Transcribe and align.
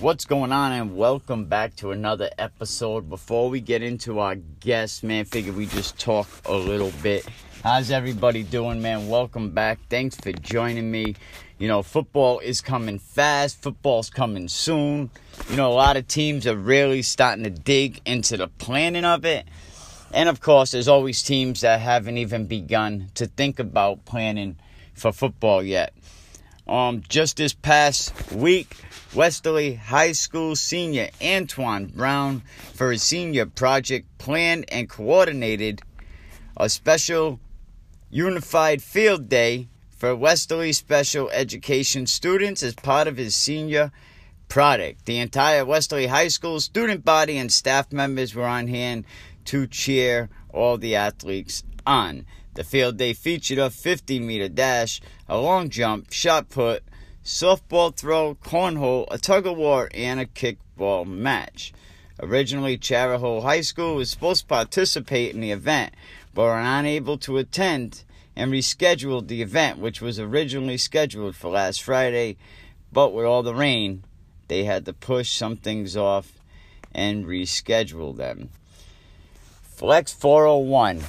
What's 0.00 0.24
going 0.24 0.50
on, 0.50 0.72
and 0.72 0.96
welcome 0.96 1.44
back 1.44 1.76
to 1.76 1.90
another 1.90 2.30
episode. 2.38 3.10
Before 3.10 3.50
we 3.50 3.60
get 3.60 3.82
into 3.82 4.18
our 4.18 4.34
guest, 4.34 5.04
man, 5.04 5.26
figure 5.26 5.52
we 5.52 5.66
just 5.66 5.98
talk 5.98 6.26
a 6.46 6.54
little 6.54 6.90
bit. 7.02 7.28
How's 7.62 7.90
everybody 7.90 8.42
doing, 8.42 8.80
man? 8.80 9.08
Welcome 9.08 9.50
back. 9.50 9.78
Thanks 9.90 10.16
for 10.16 10.32
joining 10.32 10.90
me. 10.90 11.16
You 11.58 11.68
know, 11.68 11.82
football 11.82 12.38
is 12.38 12.62
coming 12.62 12.98
fast, 12.98 13.60
football's 13.60 14.08
coming 14.08 14.48
soon. 14.48 15.10
You 15.50 15.56
know, 15.56 15.70
a 15.70 15.74
lot 15.74 15.98
of 15.98 16.08
teams 16.08 16.46
are 16.46 16.56
really 16.56 17.02
starting 17.02 17.44
to 17.44 17.50
dig 17.50 18.00
into 18.06 18.38
the 18.38 18.48
planning 18.48 19.04
of 19.04 19.26
it. 19.26 19.46
And 20.14 20.30
of 20.30 20.40
course, 20.40 20.70
there's 20.70 20.88
always 20.88 21.22
teams 21.22 21.60
that 21.60 21.78
haven't 21.78 22.16
even 22.16 22.46
begun 22.46 23.10
to 23.16 23.26
think 23.26 23.58
about 23.58 24.06
planning 24.06 24.56
for 24.94 25.12
football 25.12 25.62
yet. 25.62 25.92
Um, 26.70 27.02
just 27.08 27.38
this 27.38 27.52
past 27.52 28.30
week, 28.30 28.76
Westerly 29.12 29.74
High 29.74 30.12
School 30.12 30.54
senior 30.54 31.08
Antoine 31.20 31.86
Brown, 31.86 32.42
for 32.74 32.92
his 32.92 33.02
senior 33.02 33.46
project, 33.46 34.06
planned 34.18 34.66
and 34.70 34.88
coordinated 34.88 35.82
a 36.56 36.68
special 36.68 37.40
unified 38.08 38.84
field 38.84 39.28
day 39.28 39.66
for 39.90 40.14
Westerly 40.14 40.72
special 40.72 41.28
education 41.30 42.06
students 42.06 42.62
as 42.62 42.76
part 42.76 43.08
of 43.08 43.16
his 43.16 43.34
senior 43.34 43.90
project. 44.48 45.06
The 45.06 45.18
entire 45.18 45.64
Westerly 45.64 46.06
High 46.06 46.28
School 46.28 46.60
student 46.60 47.04
body 47.04 47.36
and 47.36 47.50
staff 47.50 47.92
members 47.92 48.32
were 48.32 48.46
on 48.46 48.68
hand 48.68 49.06
to 49.46 49.66
cheer 49.66 50.28
all 50.50 50.78
the 50.78 50.94
athletes 50.94 51.64
on. 51.84 52.26
The 52.54 52.64
field 52.64 52.96
day 52.96 53.12
featured 53.12 53.58
a 53.58 53.70
50 53.70 54.18
meter 54.18 54.48
dash, 54.48 55.00
a 55.28 55.38
long 55.38 55.68
jump, 55.68 56.12
shot 56.12 56.48
put, 56.48 56.82
softball 57.24 57.94
throw, 57.94 58.34
cornhole, 58.34 59.06
a 59.10 59.18
tug 59.18 59.46
of 59.46 59.56
war, 59.56 59.88
and 59.94 60.18
a 60.18 60.26
kickball 60.26 61.06
match. 61.06 61.72
Originally, 62.20 62.76
Chariho 62.76 63.42
High 63.42 63.60
School 63.60 63.94
was 63.94 64.10
supposed 64.10 64.42
to 64.42 64.46
participate 64.48 65.34
in 65.34 65.40
the 65.40 65.52
event, 65.52 65.94
but 66.34 66.42
were 66.42 66.58
unable 66.58 67.18
to 67.18 67.38
attend 67.38 68.04
and 68.34 68.52
rescheduled 68.52 69.28
the 69.28 69.42
event, 69.42 69.78
which 69.78 70.00
was 70.00 70.18
originally 70.18 70.76
scheduled 70.76 71.36
for 71.36 71.50
last 71.50 71.82
Friday. 71.82 72.36
But 72.92 73.14
with 73.14 73.26
all 73.26 73.42
the 73.42 73.54
rain, 73.54 74.04
they 74.48 74.64
had 74.64 74.84
to 74.86 74.92
push 74.92 75.30
some 75.30 75.56
things 75.56 75.96
off 75.96 76.32
and 76.92 77.24
reschedule 77.24 78.16
them. 78.16 78.50
Flex 79.62 80.12
401. 80.12 81.04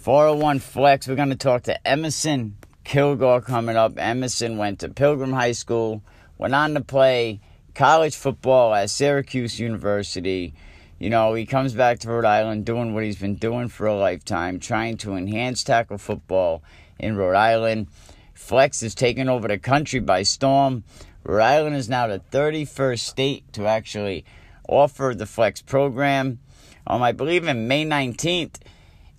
401 0.00 0.60
Flex, 0.60 1.06
we're 1.06 1.14
going 1.14 1.28
to 1.28 1.36
talk 1.36 1.64
to 1.64 1.86
Emerson 1.86 2.56
Kilgore 2.84 3.42
coming 3.42 3.76
up. 3.76 3.98
Emerson 3.98 4.56
went 4.56 4.78
to 4.78 4.88
Pilgrim 4.88 5.34
High 5.34 5.52
School, 5.52 6.02
went 6.38 6.54
on 6.54 6.72
to 6.72 6.80
play 6.80 7.38
college 7.74 8.16
football 8.16 8.72
at 8.74 8.88
Syracuse 8.88 9.60
University. 9.60 10.54
You 10.98 11.10
know, 11.10 11.34
he 11.34 11.44
comes 11.44 11.74
back 11.74 11.98
to 11.98 12.08
Rhode 12.08 12.24
Island 12.24 12.64
doing 12.64 12.94
what 12.94 13.04
he's 13.04 13.18
been 13.18 13.34
doing 13.34 13.68
for 13.68 13.86
a 13.86 13.94
lifetime, 13.94 14.58
trying 14.58 14.96
to 14.98 15.16
enhance 15.16 15.62
tackle 15.62 15.98
football 15.98 16.62
in 16.98 17.18
Rhode 17.18 17.36
Island. 17.36 17.88
Flex 18.32 18.82
is 18.82 18.94
taking 18.94 19.28
over 19.28 19.48
the 19.48 19.58
country 19.58 20.00
by 20.00 20.22
storm. 20.22 20.82
Rhode 21.24 21.42
Island 21.42 21.76
is 21.76 21.90
now 21.90 22.06
the 22.06 22.22
31st 22.32 23.00
state 23.00 23.52
to 23.52 23.66
actually 23.66 24.24
offer 24.66 25.12
the 25.14 25.26
Flex 25.26 25.60
program. 25.60 26.38
Um, 26.86 27.02
I 27.02 27.12
believe 27.12 27.46
in 27.46 27.68
May 27.68 27.84
19th, 27.84 28.60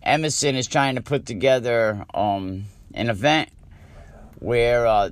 Emerson 0.03 0.55
is 0.55 0.67
trying 0.67 0.95
to 0.95 1.01
put 1.01 1.25
together 1.25 2.05
um, 2.13 2.65
an 2.93 3.09
event 3.09 3.49
where 4.39 4.87
uh, 4.87 5.09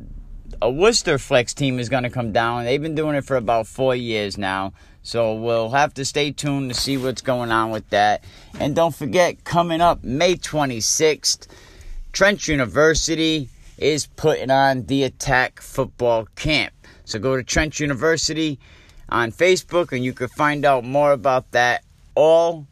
a 0.61 0.69
Worcester 0.69 1.17
Flex 1.17 1.53
team 1.53 1.79
is 1.79 1.89
going 1.89 2.03
to 2.03 2.09
come 2.09 2.31
down. 2.31 2.65
They've 2.65 2.81
been 2.81 2.95
doing 2.95 3.15
it 3.15 3.23
for 3.23 3.35
about 3.35 3.67
four 3.67 3.95
years 3.95 4.37
now. 4.37 4.73
So 5.03 5.33
we'll 5.35 5.69
have 5.69 5.93
to 5.95 6.05
stay 6.05 6.31
tuned 6.31 6.71
to 6.71 6.75
see 6.75 6.97
what's 6.97 7.21
going 7.21 7.51
on 7.51 7.71
with 7.71 7.89
that. 7.89 8.23
And 8.59 8.75
don't 8.75 8.93
forget, 8.93 9.43
coming 9.43 9.81
up 9.81 10.03
May 10.03 10.35
26th, 10.35 11.47
Trent 12.11 12.47
University 12.47 13.49
is 13.77 14.07
putting 14.07 14.51
on 14.51 14.85
the 14.87 15.03
Attack 15.03 15.61
Football 15.61 16.27
Camp. 16.35 16.73
So 17.05 17.17
go 17.19 17.37
to 17.37 17.43
Trent 17.43 17.79
University 17.79 18.59
on 19.07 19.31
Facebook 19.31 19.91
and 19.91 20.03
you 20.03 20.13
can 20.13 20.27
find 20.27 20.65
out 20.65 20.83
more 20.83 21.11
about 21.11 21.51
that. 21.51 21.83
All 22.15 22.67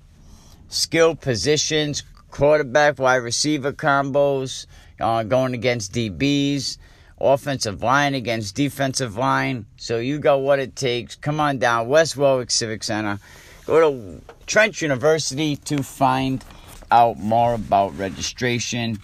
skill 0.67 1.15
positions, 1.15 2.03
quarterback, 2.31 2.99
wide 2.99 3.17
receiver 3.17 3.73
combos, 3.73 4.65
uh, 4.99 5.23
going 5.23 5.53
against 5.53 5.93
DBs, 5.93 6.77
offensive 7.19 7.81
line 7.81 8.13
against 8.13 8.55
defensive 8.55 9.17
line. 9.17 9.65
So 9.77 9.97
you 9.97 10.19
got 10.19 10.41
what 10.41 10.59
it 10.59 10.75
takes. 10.75 11.15
Come 11.15 11.39
on 11.39 11.57
down, 11.57 11.87
West 11.87 12.17
Warwick 12.17 12.51
Civic 12.51 12.83
Center. 12.83 13.19
Go 13.65 13.91
to 13.91 14.21
Trent 14.45 14.81
University 14.81 15.55
to 15.57 15.83
find 15.83 16.43
out 16.91 17.17
more 17.17 17.53
about 17.53 17.97
registration. 17.97 18.97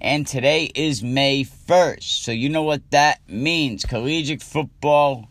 And 0.00 0.26
today 0.26 0.70
is 0.74 1.02
May 1.02 1.44
1st. 1.44 2.02
So 2.02 2.32
you 2.32 2.48
know 2.48 2.62
what 2.62 2.88
that 2.90 3.20
means. 3.28 3.84
Collegiate 3.84 4.42
football 4.42 5.28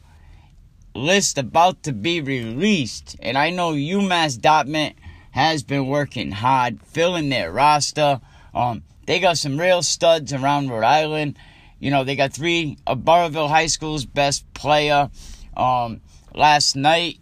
list 0.94 1.38
about 1.38 1.84
to 1.84 1.94
be 1.94 2.22
released. 2.22 3.16
And 3.22 3.38
I 3.38 3.50
know 3.50 3.74
UMass 3.74 4.39
Dartmouth 4.39 4.94
has 5.37 5.61
been 5.61 5.85
working 5.85 6.31
hard 6.31 6.81
filling 6.81 7.29
their 7.29 7.51
roster. 7.51 8.19
Um, 8.55 8.81
they 9.05 9.19
got 9.19 9.37
some 9.37 9.59
real 9.59 9.83
studs 9.83 10.33
around 10.33 10.71
Rhode 10.71 10.83
Island. 10.83 11.37
You 11.79 11.91
know, 11.91 12.03
they 12.03 12.15
got 12.15 12.33
three 12.33 12.79
of 12.87 13.05
Burrillville 13.05 13.47
High 13.47 13.67
School's 13.67 14.03
best 14.03 14.51
player. 14.55 15.11
Um, 15.55 16.01
last 16.33 16.75
night, 16.75 17.19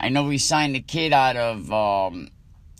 I 0.00 0.08
know 0.08 0.24
we 0.24 0.38
signed 0.38 0.76
a 0.76 0.80
kid 0.80 1.12
out 1.12 1.36
of 1.36 1.70
um, 1.70 2.30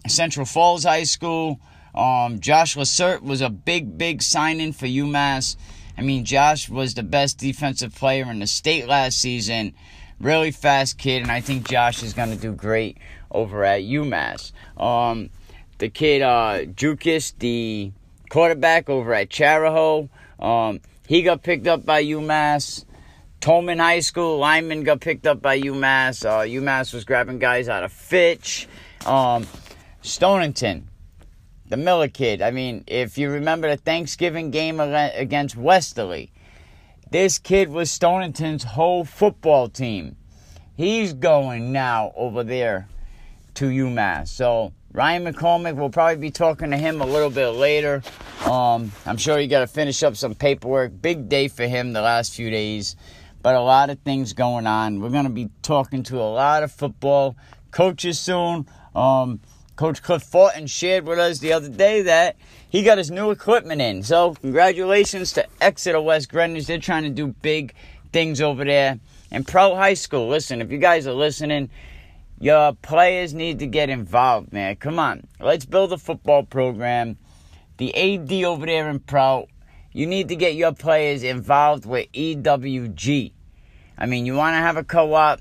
Central 0.06 0.47
Falls 0.47 0.84
High 0.84 1.04
School. 1.04 1.60
Um, 1.94 2.41
Josh 2.41 2.75
Lacert 2.75 3.21
was 3.21 3.43
a 3.43 3.50
big, 3.50 3.98
big 3.98 4.22
signing 4.22 4.72
for 4.72 4.87
UMass. 4.87 5.56
I 5.98 6.00
mean, 6.00 6.25
Josh 6.25 6.71
was 6.71 6.94
the 6.94 7.03
best 7.03 7.37
defensive 7.37 7.94
player 7.94 8.31
in 8.31 8.38
the 8.38 8.47
state 8.47 8.88
last 8.88 9.21
season. 9.21 9.75
Really 10.21 10.51
fast 10.51 10.99
kid, 10.99 11.23
and 11.23 11.31
I 11.31 11.41
think 11.41 11.69
Josh 11.69 12.03
is 12.03 12.12
going 12.12 12.31
to 12.31 12.37
do 12.37 12.53
great 12.53 12.99
over 13.31 13.65
at 13.65 13.83
UMass. 13.83 14.53
Um, 14.77 15.31
the 15.79 15.89
kid, 15.89 16.23
uh, 16.23 16.65
Jukis, 16.65 17.34
the 17.39 17.93
quarterback 18.28 18.91
over 18.91 19.15
at 19.15 19.28
Chariho. 19.28 20.09
Um, 20.41 20.81
he 21.07 21.23
got 21.23 21.43
picked 21.43 21.67
up 21.67 21.84
by 21.84 22.03
UMass. 22.05 22.84
Tolman 23.41 23.78
High 23.78 24.01
School 24.01 24.39
lineman 24.39 24.83
got 24.83 25.01
picked 25.01 25.27
up 25.27 25.41
by 25.41 25.61
UMass. 25.61 26.27
Uh, 26.27 26.41
UMass 26.41 26.93
was 26.93 27.05
grabbing 27.05 27.39
guys 27.39 27.69
out 27.69 27.84
of 27.84 27.93
Fitch. 27.93 28.67
Um, 29.07 29.47
Stonington, 30.03 30.89
the 31.69 31.77
Miller 31.77 32.09
kid. 32.09 32.43
I 32.43 32.51
mean, 32.51 32.83
if 32.89 33.19
you 33.19 33.31
remember 33.31 33.69
the 33.71 33.77
Thanksgiving 33.77 34.51
game 34.51 34.81
against 34.81 35.57
Westerly, 35.57 36.33
this 37.11 37.39
kid 37.39 37.69
was 37.71 37.91
Stonington's 37.91 38.65
whole 38.65 39.05
football 39.05 39.69
team. 39.69 40.17
He's 40.77 41.13
going 41.13 41.73
now 41.73 42.13
over 42.17 42.45
there 42.45 42.89
to 43.55 43.67
UMass. 43.67 44.29
So 44.29 44.73
Ryan 44.93 45.25
McCormick, 45.25 45.75
we'll 45.75 45.91
probably 45.91 46.17
be 46.17 46.31
talking 46.31 46.71
to 46.71 46.77
him 46.77 47.01
a 47.01 47.07
little 47.07 47.31
bit 47.31 47.49
later. 47.49 48.03
Um, 48.45 48.93
I'm 49.07 49.17
sure 49.17 49.39
he 49.39 49.47
got 49.47 49.61
to 49.61 49.67
finish 49.67 50.03
up 50.03 50.17
some 50.17 50.35
paperwork. 50.35 50.93
Big 51.01 51.29
day 51.29 51.49
for 51.49 51.67
him 51.67 51.93
the 51.93 52.01
last 52.01 52.35
few 52.35 52.51
days, 52.51 52.97
but 53.43 53.55
a 53.55 53.61
lot 53.61 53.91
of 53.91 53.99
things 54.01 54.33
going 54.33 54.67
on. 54.67 55.01
We're 55.01 55.11
going 55.11 55.25
to 55.25 55.31
be 55.31 55.51
talking 55.63 56.03
to 56.05 56.21
a 56.21 56.31
lot 56.31 56.63
of 56.63 56.71
football 56.71 57.37
coaches 57.71 58.19
soon. 58.21 58.67
Um, 58.95 59.41
Coach 59.78 60.03
Cliff 60.03 60.25
Fortin 60.25 60.66
shared 60.66 61.06
with 61.06 61.21
us 61.21 61.39
the 61.39 61.53
other 61.53 61.69
day 61.69 62.03
that 62.03 62.34
he 62.69 62.83
got 62.83 62.99
his 62.99 63.12
new 63.12 63.31
equipment 63.31 63.81
in. 63.81 64.03
So, 64.03 64.34
congratulations 64.34 65.33
to 65.34 65.47
Exeter 65.61 66.00
West 66.00 66.31
Greenwich. 66.31 66.66
They're 66.66 66.81
trying 66.81 67.05
to 67.05 67.11
do 67.11 67.28
big 67.28 67.75
things 68.12 68.41
over 68.41 68.65
there. 68.65 68.99
And 69.31 69.47
Prout 69.47 69.77
High 69.77 69.94
School, 69.94 70.27
listen, 70.27 70.61
if 70.61 70.72
you 70.72 70.78
guys 70.78 71.06
are 71.06 71.12
listening, 71.12 71.71
your 72.41 72.72
players 72.72 73.34
need 73.34 73.60
to 73.60 73.69
get 73.69 73.89
involved, 73.89 74.53
man. 74.53 74.75
Come 74.75 74.98
on. 74.98 75.28
Let's 75.39 75.65
build 75.65 75.92
a 75.92 75.98
football 75.98 76.42
program. 76.42 77.16
The 77.77 77.95
AD 77.95 78.33
over 78.47 78.66
there 78.66 78.91
in 78.91 78.98
Prout, 78.98 79.47
you 79.92 80.09
need 80.09 80.27
to 80.30 80.34
get 80.34 80.57
your 80.57 80.72
players 80.72 81.22
involved 81.22 81.86
with 81.86 82.10
EWG. 82.10 83.30
I 83.97 84.07
mean, 84.07 84.27
you 84.27 84.34
want 84.34 84.54
to 84.54 84.59
have 84.59 84.77
a 84.77 84.83
co 84.83 85.15
op, 85.15 85.41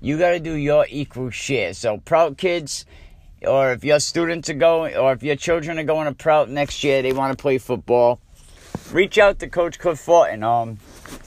you 0.00 0.18
got 0.18 0.30
to 0.30 0.40
do 0.40 0.54
your 0.54 0.88
equal 0.90 1.30
share. 1.30 1.72
So, 1.72 1.98
Prout 1.98 2.36
kids, 2.36 2.84
or 3.46 3.72
if 3.72 3.84
your 3.84 4.00
students 4.00 4.48
are 4.50 4.54
going, 4.54 4.96
or 4.96 5.12
if 5.12 5.22
your 5.22 5.36
children 5.36 5.78
are 5.78 5.84
going 5.84 6.06
to 6.06 6.14
Prout 6.14 6.48
next 6.48 6.84
year, 6.84 7.02
they 7.02 7.12
want 7.12 7.36
to 7.36 7.40
play 7.40 7.58
football, 7.58 8.20
reach 8.92 9.18
out 9.18 9.38
to 9.38 9.48
Coach 9.48 9.78
Cliff 9.78 9.98
Fortin. 9.98 10.42
Um, 10.42 10.78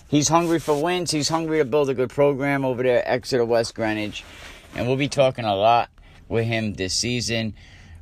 he's 0.08 0.28
hungry 0.28 0.60
for 0.60 0.82
wins. 0.82 1.12
He's 1.12 1.30
hungry 1.30 1.60
to 1.60 1.66
build 1.66 1.90
a 1.90 1.94
good 1.94 2.10
program 2.10 2.64
over 2.66 2.84
there 2.84 3.00
at 3.00 3.12
Exeter 3.12 3.46
West 3.46 3.76
Greenwich 3.76 4.24
and 4.76 4.88
we'll 4.88 4.98
be 4.98 5.08
talking 5.08 5.46
a 5.46 5.56
lot 5.56 5.90
with 6.28 6.46
him 6.46 6.74
this 6.74 6.94
season. 6.94 7.54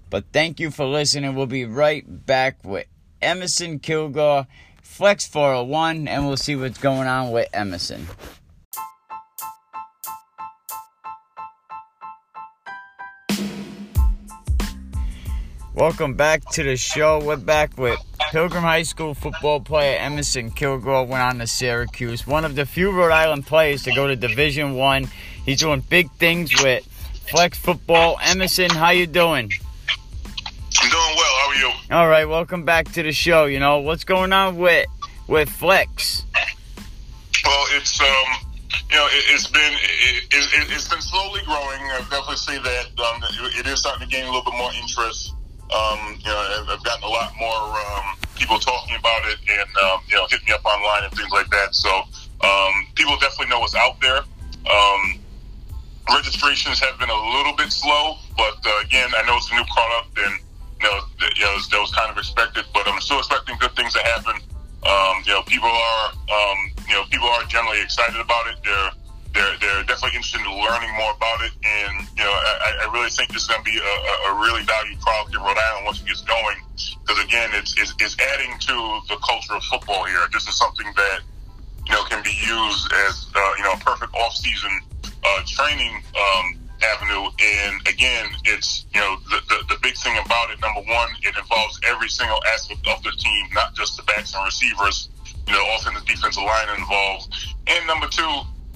But 0.09 0.25
thank 0.33 0.59
you 0.59 0.71
for 0.71 0.85
listening. 0.85 1.35
We'll 1.35 1.45
be 1.45 1.65
right 1.65 2.03
back 2.07 2.63
with 2.63 2.87
Emerson 3.21 3.79
Kilgore, 3.79 4.47
Flex 4.81 5.25
401, 5.27 6.07
and 6.07 6.27
we'll 6.27 6.37
see 6.37 6.55
what's 6.55 6.79
going 6.79 7.07
on 7.07 7.31
with 7.31 7.47
Emerson. 7.53 8.07
Welcome 15.73 16.15
back 16.15 16.44
to 16.51 16.63
the 16.63 16.75
show. 16.75 17.23
We're 17.23 17.38
back 17.38 17.77
with 17.77 17.97
Pilgrim 18.31 18.62
High 18.62 18.83
School 18.83 19.13
football 19.13 19.62
player 19.62 19.97
Emerson 20.00 20.51
Kilgore 20.51 21.06
went 21.06 21.23
on 21.23 21.39
to 21.39 21.47
Syracuse. 21.47 22.27
One 22.27 22.44
of 22.44 22.56
the 22.56 22.65
few 22.65 22.91
Rhode 22.91 23.13
Island 23.13 23.47
players 23.47 23.83
to 23.83 23.95
go 23.95 24.06
to 24.06 24.18
Division 24.18 24.75
One. 24.75 25.07
He's 25.45 25.59
doing 25.59 25.79
big 25.79 26.12
things 26.12 26.62
with 26.62 26.85
flex 27.29 27.57
football. 27.57 28.19
Emerson, 28.21 28.69
how 28.69 28.89
you 28.89 29.07
doing? 29.07 29.50
I'm 30.81 30.89
doing 30.89 31.13
well. 31.15 31.35
How 31.39 31.50
are 31.50 31.56
you? 31.56 31.71
All 31.89 32.09
right, 32.09 32.25
welcome 32.25 32.65
back 32.65 32.91
to 32.91 33.03
the 33.03 33.13
show. 33.13 33.45
You 33.45 33.59
know 33.59 33.79
what's 33.79 34.03
going 34.03 34.33
on 34.33 34.57
with 34.57 34.88
with 35.27 35.47
flex? 35.47 36.25
Well, 37.45 37.65
it's 37.71 38.01
um, 38.01 38.07
you 38.89 38.97
know, 38.97 39.07
it, 39.09 39.24
has 39.31 39.47
been 39.47 39.74
it, 39.74 40.25
it, 40.33 40.69
has 40.69 40.89
been 40.89 41.01
slowly 41.01 41.39
growing. 41.45 41.79
I 41.79 42.00
definitely 42.09 42.35
see 42.35 42.57
that 42.57 42.88
um, 43.00 43.24
it 43.57 43.65
is 43.65 43.79
starting 43.79 44.09
to 44.09 44.13
gain 44.13 44.25
a 44.25 44.27
little 44.27 44.44
bit 44.44 44.57
more 44.57 44.74
interest. 44.74 45.33
Um, 45.71 46.19
you 46.19 46.27
know, 46.27 46.65
I've 46.68 46.83
gotten 46.83 47.03
a 47.03 47.12
lot 47.12 47.31
more 47.39 47.79
um, 47.79 48.18
people 48.35 48.59
talking 48.59 48.95
about 48.95 49.23
it 49.31 49.39
and 49.47 49.69
um, 49.88 50.01
you 50.09 50.15
know 50.15 50.27
hitting 50.29 50.45
me 50.47 50.53
up 50.53 50.65
online 50.65 51.06
and 51.06 51.13
things 51.13 51.31
like 51.31 51.50
that. 51.50 51.73
So 51.73 51.89
um, 52.41 52.73
people 52.95 53.15
definitely 53.18 53.47
know 53.47 53.59
what's 53.59 53.75
out 53.75 54.00
there. 54.01 54.19
Um, 54.68 55.19
registrations 56.12 56.79
have 56.79 57.00
been 57.00 57.09
a 57.09 57.21
little 57.38 57.56
bit 57.56 57.71
slow, 57.71 58.18
but 58.35 58.59
uh, 58.65 58.83
again, 58.83 59.09
I 59.15 59.23
know 59.25 59.38
it's 59.38 59.50
a 59.51 59.56
new 59.56 59.65
product 59.71 60.18
and 60.18 60.35
you 60.81 60.88
know, 60.89 61.00
you 61.38 61.45
know 61.45 61.56
that 61.56 61.79
was 61.79 61.94
kind 61.94 62.09
of 62.09 62.17
expected, 62.17 62.65
but 62.74 62.88
I'm 62.88 63.00
still 63.00 63.19
expecting 63.19 63.56
good 63.59 63.75
things 63.75 63.94
to 63.94 64.01
happen. 64.01 64.41
Um, 64.81 65.21
you 65.25 65.33
know, 65.33 65.44
people 65.44 65.69
are, 65.69 66.06
um, 66.09 66.57
you 66.89 66.95
know, 66.95 67.06
people 67.12 67.27
are 67.27 67.44
generally 67.45 67.81
excited 67.81 68.19
about 68.19 68.47
it. 68.47 68.57
They're, 68.65 68.91
they're, 69.33 69.55
they're 69.59 69.83
definitely 69.83 70.17
interested 70.17 70.41
in 70.41 70.51
learning 70.51 70.91
more 70.95 71.13
about 71.15 71.39
it. 71.43 71.53
And, 71.63 72.07
you 72.17 72.23
know, 72.23 72.31
I, 72.31 72.87
I 72.87 72.93
really 72.93 73.09
think 73.09 73.31
this 73.31 73.43
is 73.43 73.47
going 73.47 73.63
to 73.63 73.69
be 73.69 73.77
a, 73.77 73.95
a 74.29 74.39
really 74.39 74.63
valued 74.63 74.99
product 74.99 75.35
in 75.35 75.41
Rhode 75.41 75.57
Island 75.57 75.85
once 75.85 76.01
it 76.01 76.07
gets 76.07 76.21
going. 76.21 76.59
Because 76.75 77.23
again, 77.23 77.49
it's, 77.53 77.77
it's, 77.79 77.93
it's 77.99 78.17
adding 78.19 78.57
to 78.59 78.75
the 79.07 79.17
culture 79.23 79.55
of 79.55 79.63
football 79.63 80.03
here. 80.05 80.19
This 80.33 80.47
is 80.47 80.57
something 80.57 80.87
that, 80.95 81.19
you 81.87 81.93
know, 81.93 82.03
can 82.05 82.21
be 82.23 82.35
used 82.35 82.91
as, 83.07 83.27
uh, 83.35 83.51
you 83.57 83.63
know, 83.63 83.73
a 83.73 83.81
perfect 83.83 84.13
off-season 84.15 84.71
uh, 85.03 85.41
training 85.47 86.01
um, 86.15 86.59
avenue. 86.81 87.29
And 87.39 87.87
again, 87.87 88.25
it's 88.45 88.85
you 88.93 88.99
know 88.99 89.17
the, 89.29 89.41
the, 89.49 89.75
the 89.75 89.79
big 89.81 89.95
thing 89.95 90.17
about 90.23 90.49
it. 90.51 90.59
Number 90.61 90.81
one, 90.81 91.09
it 91.21 91.37
involves 91.37 91.79
every 91.87 92.09
single 92.09 92.41
aspect 92.53 92.87
of 92.87 93.01
the 93.03 93.11
team, 93.11 93.47
not 93.53 93.73
just 93.73 93.97
the 93.97 94.03
backs 94.03 94.33
and 94.33 94.43
receivers. 94.45 95.09
You 95.47 95.53
know, 95.53 95.65
offensive, 95.75 96.05
defensive 96.05 96.43
line 96.43 96.69
involved. 96.77 97.35
And 97.67 97.85
number 97.87 98.07
two, 98.07 98.29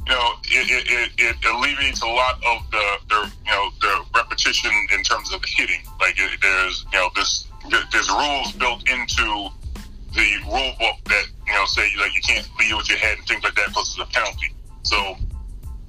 you 0.08 0.14
know, 0.14 0.34
it, 0.44 0.86
it, 0.88 1.12
it, 1.18 1.36
alleviates 1.46 2.02
a 2.04 2.08
lot 2.08 2.36
of 2.46 2.70
the, 2.70 2.98
the 3.10 3.32
you 3.46 3.52
know 3.52 3.70
the 3.82 4.06
repetition 4.16 4.72
in 4.94 5.02
terms 5.04 5.34
of 5.34 5.44
hitting. 5.46 5.82
Like 6.00 6.16
it, 6.18 6.40
there's 6.42 6.86
you 6.94 7.00
know 7.00 7.10
this 7.16 7.48
there's 7.92 8.10
rules 8.10 8.52
built 8.54 8.88
into 8.90 9.50
the 10.14 10.28
rule 10.46 10.74
book 10.80 10.98
that 11.06 11.26
you 11.48 11.54
know 11.54 11.66
say 11.66 11.90
like 12.00 12.14
you 12.16 12.22
can't 12.22 12.48
lead 12.60 12.76
with 12.76 12.90
your 12.90 13.00
head 13.00 13.18
and 13.18 13.28
things 13.28 13.44
like 13.44 13.56
that 13.56 13.68
because 13.70 13.98
it's 13.98 14.10
a 14.10 14.14
penalty. 14.14 14.54
So 14.84 15.18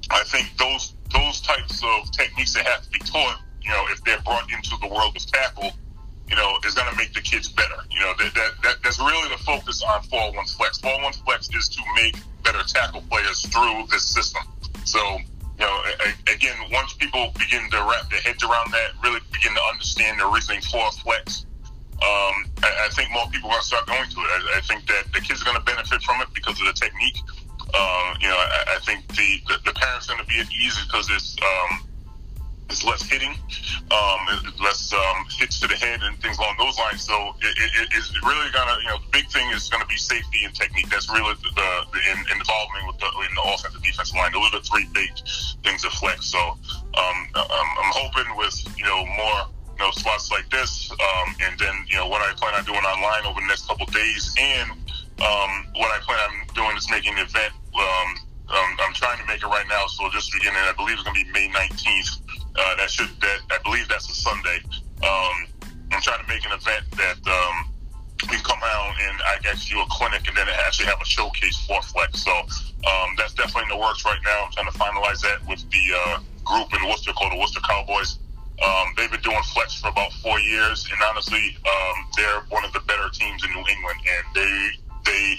I 0.09 0.23
think 0.23 0.49
those 0.57 0.93
those 1.13 1.41
types 1.41 1.81
of 1.83 2.11
techniques 2.11 2.53
that 2.53 2.65
have 2.65 2.83
to 2.83 2.89
be 2.89 2.99
taught, 2.99 3.39
you 3.61 3.69
know, 3.69 3.85
if 3.91 4.03
they're 4.03 4.21
brought 4.21 4.51
into 4.51 4.75
the 4.81 4.87
world 4.87 5.15
of 5.15 5.25
tackle, 5.31 5.71
you 6.29 6.35
know, 6.35 6.57
is 6.65 6.73
going 6.73 6.89
to 6.89 6.97
make 6.97 7.13
the 7.13 7.21
kids 7.21 7.47
better. 7.49 7.75
You 7.91 7.99
know, 8.01 8.13
that, 8.19 8.33
that, 8.35 8.51
that 8.63 8.75
that's 8.83 8.99
really 8.99 9.29
the 9.29 9.41
focus 9.43 9.81
on 9.83 10.03
401 10.03 10.45
Flex. 10.45 10.79
401 10.79 11.13
Flex 11.25 11.49
is 11.55 11.69
to 11.69 11.81
make 11.95 12.15
better 12.43 12.63
tackle 12.67 13.01
players 13.09 13.45
through 13.47 13.87
this 13.89 14.03
system. 14.03 14.43
So, 14.83 14.99
you 15.59 15.65
know, 15.65 15.83
again, 16.33 16.55
once 16.71 16.93
people 16.93 17.31
begin 17.39 17.69
to 17.71 17.77
wrap 17.89 18.09
their 18.09 18.19
heads 18.21 18.43
around 18.43 18.71
that, 18.71 18.91
really 19.03 19.19
begin 19.31 19.53
to 19.55 19.63
understand 19.71 20.19
the 20.19 20.27
reasoning 20.27 20.61
for 20.61 20.91
Flex, 21.03 21.45
um, 21.97 22.45
I, 22.61 22.85
I, 22.85 22.89
think 22.93 23.09
more 23.09 23.25
people 23.33 23.49
are 23.49 23.57
going 23.57 23.61
to 23.61 23.67
start 23.67 23.87
going 23.87 24.05
to 24.05 24.19
it. 24.21 24.29
I, 24.29 24.57
I 24.57 24.61
think 24.61 24.85
that 24.85 25.09
the 25.13 25.19
kids 25.19 25.41
are 25.41 25.45
going 25.45 25.57
to 25.57 25.65
benefit 25.65 26.03
from 26.03 26.21
it 26.21 26.27
because 26.31 26.59
of 26.61 26.67
the 26.67 26.73
technique. 26.73 27.17
Um, 27.73 28.21
you 28.21 28.29
know, 28.29 28.37
I, 28.37 28.77
I 28.77 28.79
think 28.85 29.07
the, 29.17 29.41
the, 29.49 29.57
the 29.65 29.73
parents 29.73 30.05
going 30.05 30.19
to 30.21 30.27
be 30.27 30.37
at 30.39 30.45
ease 30.53 30.77
because 30.85 31.09
it's 31.09 31.35
um, 31.41 31.86
it's 32.69 32.83
less 32.83 33.01
hitting, 33.03 33.31
um, 33.91 34.19
less 34.59 34.91
um, 34.93 35.25
hits 35.39 35.59
to 35.61 35.67
the 35.67 35.75
head 35.75 36.01
and 36.03 36.19
things 36.19 36.37
along 36.37 36.55
those 36.59 36.77
lines. 36.77 37.03
So 37.03 37.35
it, 37.41 37.55
it, 37.55 37.87
it's 37.95 38.11
really 38.23 38.51
gonna, 38.51 38.77
you 38.83 38.89
know, 38.89 38.99
the 38.99 39.11
big 39.11 39.27
thing 39.29 39.47
is 39.51 39.69
going 39.69 39.81
to 39.81 39.87
be 39.87 39.95
safety 39.95 40.43
and 40.43 40.53
technique. 40.53 40.89
That's 40.89 41.09
really 41.09 41.33
the, 41.43 41.51
the, 41.55 41.99
in, 42.11 42.19
involvement 42.35 42.87
with 42.87 42.99
the 42.99 43.07
in 43.07 43.31
the 43.35 43.43
offensive 43.47 43.81
defensive 43.81 44.15
line. 44.15 44.31
Those 44.33 44.51
are 44.51 44.59
the 44.59 44.65
three 44.67 44.87
big 44.93 45.11
things 45.63 45.81
that 45.83 45.95
flex. 45.95 46.27
So 46.27 46.39
um, 46.39 47.17
I'm, 47.35 47.69
I'm 47.79 47.91
hoping 47.95 48.35
with 48.35 48.55
you 48.77 48.83
know 48.83 49.05
more 49.05 49.39
you 49.79 49.81
know 49.85 49.91
spots 49.91 50.31
like 50.31 50.49
this, 50.49 50.91
um, 50.91 51.35
and 51.41 51.57
then 51.59 51.75
you 51.87 51.95
know 51.95 52.07
what 52.07 52.21
I 52.21 52.33
plan 52.35 52.53
on 52.55 52.65
doing 52.65 52.83
online 52.83 53.25
over 53.25 53.39
the 53.39 53.47
next 53.47 53.67
couple 53.67 53.85
days 53.87 54.35
and 54.37 54.71
um, 55.21 55.65
what 55.73 55.89
I 55.89 55.99
plan 56.05 56.19
on 56.19 56.33
doing 56.53 56.77
is 56.77 56.89
making 56.91 57.13
an 57.13 57.25
event. 57.25 57.53
Um, 57.73 58.09
um, 58.49 58.77
I'm 58.79 58.93
trying 58.93 59.19
to 59.19 59.25
make 59.25 59.41
it 59.41 59.47
right 59.47 59.65
now, 59.67 59.87
so 59.87 60.09
just 60.09 60.31
beginning, 60.31 60.59
I 60.61 60.73
believe 60.73 60.95
it's 60.95 61.03
going 61.03 61.17
to 61.17 61.25
be 61.25 61.31
May 61.31 61.49
19th. 61.49 62.16
Uh, 62.57 62.75
that 62.75 62.89
should, 62.89 63.09
that 63.21 63.39
I 63.51 63.57
believe 63.63 63.87
that's 63.87 64.09
a 64.09 64.15
Sunday. 64.15 64.59
Um, 65.03 65.35
I'm 65.91 66.01
trying 66.01 66.21
to 66.21 66.27
make 66.27 66.43
an 66.45 66.51
event 66.51 66.89
that 66.97 67.21
um, 67.29 67.73
we 68.29 68.37
come 68.41 68.59
out 68.63 68.93
and 68.99 69.21
I 69.21 69.37
actually 69.45 69.77
do 69.77 69.81
a 69.81 69.87
clinic 69.89 70.27
and 70.27 70.35
then 70.35 70.47
actually 70.65 70.87
have 70.87 71.01
a 71.01 71.05
showcase 71.05 71.57
for 71.65 71.81
Flex. 71.81 72.23
So 72.23 72.33
um, 72.33 73.13
that's 73.17 73.33
definitely 73.33 73.69
in 73.69 73.77
the 73.77 73.77
works 73.77 74.03
right 74.05 74.19
now. 74.23 74.45
I'm 74.45 74.51
trying 74.51 74.71
to 74.71 74.77
finalize 74.77 75.21
that 75.21 75.45
with 75.47 75.63
the 75.69 75.85
uh, 75.93 76.19
group 76.43 76.73
in 76.73 76.87
Worcester 76.89 77.13
called 77.13 77.33
the 77.33 77.39
Worcester 77.39 77.61
Cowboys. 77.61 78.17
Um, 78.57 78.87
they've 78.97 79.11
been 79.11 79.21
doing 79.21 79.41
flex 79.53 79.79
for 79.79 79.89
about 79.89 80.11
four 80.13 80.39
years, 80.39 80.87
and 80.91 80.99
honestly, 81.03 81.57
um, 81.61 81.95
they're 82.15 82.41
one 82.49 82.65
of 82.65 82.73
the 82.73 82.79
better 82.81 83.07
teams 83.13 83.43
in 83.45 83.51
New 83.51 83.63
England, 83.69 83.99
and 84.01 84.25
they 84.33 84.69
they 85.05 85.37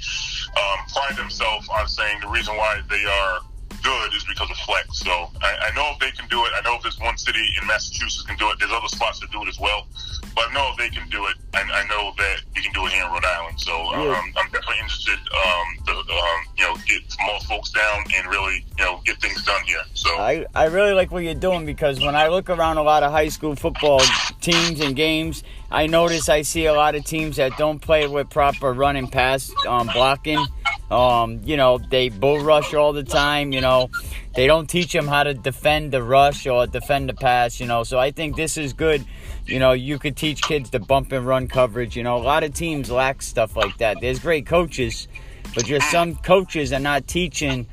um, 0.56 0.78
pride 0.94 1.16
themselves 1.16 1.68
on 1.68 1.88
saying 1.88 2.20
the 2.20 2.28
reason 2.28 2.56
why 2.56 2.80
they 2.88 3.04
are 3.04 3.40
good 3.88 4.14
is 4.14 4.24
because 4.24 4.50
of 4.50 4.56
flex. 4.58 4.98
So 4.98 5.10
I, 5.40 5.70
I, 5.70 5.74
know 5.74 5.88
if 5.94 5.98
they 5.98 6.10
can 6.10 6.28
do 6.28 6.44
it. 6.44 6.52
I 6.54 6.60
know 6.62 6.76
if 6.76 6.82
there's 6.82 6.98
one 7.00 7.16
city 7.16 7.44
in 7.60 7.66
Massachusetts 7.66 8.22
can 8.22 8.36
do 8.36 8.50
it. 8.50 8.58
There's 8.58 8.72
other 8.72 8.88
spots 8.88 9.20
that 9.20 9.30
do 9.30 9.42
it 9.42 9.48
as 9.48 9.58
well. 9.58 9.86
But 10.34 10.50
I 10.50 10.54
know 10.54 10.68
if 10.72 10.76
they 10.76 10.90
can 10.90 11.08
do 11.08 11.24
it. 11.26 11.36
I, 11.54 11.62
I 11.62 11.82
know 11.88 12.12
that 12.18 12.42
we 12.54 12.62
can 12.62 12.72
do 12.72 12.86
it 12.86 12.92
here 12.92 13.04
in 13.04 13.10
Rhode 13.10 13.24
Island. 13.24 13.60
So 13.60 13.72
um, 13.72 14.32
I'm 14.36 14.50
definitely 14.52 14.80
interested 14.82 15.18
um, 15.18 15.68
to 15.86 15.92
um, 15.92 16.40
you 16.58 16.64
know 16.64 16.76
get 16.86 17.02
more 17.26 17.40
folks 17.40 17.70
down 17.70 18.04
and 18.14 18.26
really 18.28 18.64
you 18.78 18.84
know 18.84 19.00
get 19.04 19.20
things 19.20 19.42
done 19.44 19.62
here. 19.64 19.82
So 19.94 20.10
I 20.18 20.44
I 20.54 20.66
really 20.66 20.92
like 20.92 21.10
what 21.10 21.24
you're 21.24 21.34
doing 21.34 21.64
because 21.64 22.00
when 22.00 22.14
I 22.14 22.28
look 22.28 22.50
around 22.50 22.76
a 22.76 22.82
lot 22.82 23.02
of 23.02 23.10
high 23.10 23.28
school 23.28 23.56
football 23.56 24.00
teams 24.40 24.80
and 24.80 24.94
games 24.94 25.42
I 25.70 25.86
notice 25.86 26.28
I 26.28 26.42
see 26.42 26.64
a 26.64 26.72
lot 26.72 26.94
of 26.94 27.04
teams 27.04 27.36
that 27.36 27.58
don't 27.58 27.78
play 27.78 28.06
with 28.06 28.30
proper 28.30 28.72
running 28.72 29.08
pass 29.08 29.52
um, 29.66 29.88
blocking. 29.92 30.44
Um, 30.90 31.40
you 31.44 31.56
know, 31.56 31.78
they 31.78 32.08
bull 32.08 32.40
rush 32.40 32.74
all 32.74 32.92
the 32.92 33.02
time. 33.02 33.52
You 33.52 33.60
know, 33.60 33.90
they 34.34 34.46
don't 34.46 34.68
teach 34.68 34.92
them 34.92 35.06
how 35.06 35.22
to 35.24 35.34
defend 35.34 35.92
the 35.92 36.02
rush 36.02 36.46
or 36.46 36.66
defend 36.66 37.08
the 37.08 37.14
pass. 37.14 37.60
You 37.60 37.66
know, 37.66 37.82
so 37.84 37.98
I 37.98 38.10
think 38.10 38.36
this 38.36 38.56
is 38.56 38.72
good. 38.72 39.04
You 39.46 39.58
know, 39.58 39.72
you 39.72 39.98
could 39.98 40.16
teach 40.16 40.42
kids 40.42 40.70
the 40.70 40.80
bump 40.80 41.12
and 41.12 41.26
run 41.26 41.48
coverage. 41.48 41.96
You 41.96 42.02
know, 42.02 42.16
a 42.16 42.24
lot 42.24 42.44
of 42.44 42.54
teams 42.54 42.90
lack 42.90 43.22
stuff 43.22 43.56
like 43.56 43.78
that. 43.78 43.98
There's 44.00 44.18
great 44.18 44.46
coaches, 44.46 45.08
but 45.54 45.64
just 45.64 45.90
some 45.90 46.16
coaches 46.16 46.72
are 46.72 46.80
not 46.80 47.06
teaching 47.06 47.66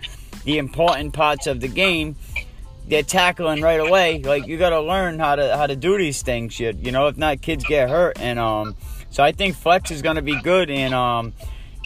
the 0.43 0.57
important 0.57 1.13
parts 1.13 1.47
of 1.47 1.59
the 1.59 1.67
game 1.67 2.15
they're 2.87 3.03
tackling 3.03 3.61
right 3.61 3.79
away. 3.79 4.19
Like 4.19 4.47
you 4.47 4.57
got 4.57 4.69
to 4.69 4.81
learn 4.81 5.19
how 5.19 5.35
to 5.35 5.57
how 5.57 5.67
to 5.67 5.75
do 5.75 5.97
these 5.97 6.21
things. 6.21 6.59
You, 6.59 6.73
you 6.77 6.91
know, 6.91 7.07
if 7.07 7.17
not, 7.17 7.41
kids 7.41 7.63
get 7.63 7.89
hurt. 7.89 8.19
And 8.19 8.39
um, 8.39 8.75
so 9.09 9.23
I 9.23 9.31
think 9.31 9.55
flex 9.55 9.91
is 9.91 10.01
going 10.01 10.17
to 10.17 10.21
be 10.21 10.39
good. 10.41 10.69
And 10.69 10.93
um, 10.93 11.33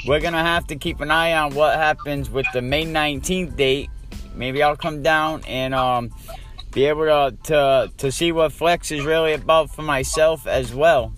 we're 0.05 0.19
gonna 0.19 0.43
have 0.43 0.67
to 0.67 0.75
keep 0.75 1.01
an 1.01 1.11
eye 1.11 1.33
on 1.33 1.53
what 1.55 1.75
happens 1.75 2.29
with 2.29 2.45
the 2.53 2.61
May 2.61 2.85
19th 2.85 3.55
date. 3.55 3.89
Maybe 4.33 4.63
I'll 4.63 4.77
come 4.77 5.03
down 5.03 5.43
and 5.45 5.73
um, 5.73 6.11
be 6.71 6.85
able 6.85 7.05
to, 7.05 7.35
to 7.43 7.91
to 7.97 8.11
see 8.11 8.31
what 8.31 8.53
flex 8.53 8.91
is 8.91 9.03
really 9.05 9.33
about 9.33 9.69
for 9.73 9.81
myself 9.81 10.47
as 10.47 10.73
well. 10.73 11.13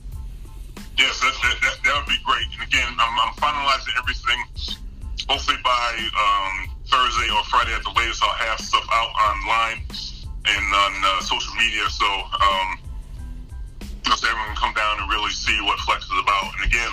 Yes, 0.97 1.19
that, 1.21 1.33
that, 1.33 1.57
that, 1.61 1.77
that 1.83 1.93
would 1.97 2.09
be 2.09 2.19
great. 2.25 2.45
And 2.53 2.67
again, 2.67 2.93
I'm, 2.99 3.15
I'm 3.19 3.33
finalizing 3.41 3.97
everything. 3.97 4.39
Hopefully 5.29 5.57
by 5.63 6.09
um, 6.13 6.75
Thursday 6.85 7.31
or 7.31 7.43
Friday 7.45 7.73
at 7.73 7.83
the 7.83 7.93
latest, 7.95 8.21
I'll 8.21 8.29
have 8.35 8.59
stuff 8.59 8.85
out 8.91 9.09
online 9.17 9.81
and 10.45 10.65
on 10.73 10.91
uh, 11.01 11.21
social 11.21 11.55
media. 11.55 11.89
So, 11.89 12.05
um, 12.05 12.77
so 14.03 14.27
everyone 14.27 14.53
can 14.53 14.55
come 14.57 14.73
down 14.73 14.99
and 15.01 15.09
really 15.09 15.31
see 15.31 15.57
what 15.61 15.79
Flex 15.79 16.03
is 16.05 16.19
about. 16.21 16.53
And 16.59 16.65
again, 16.65 16.91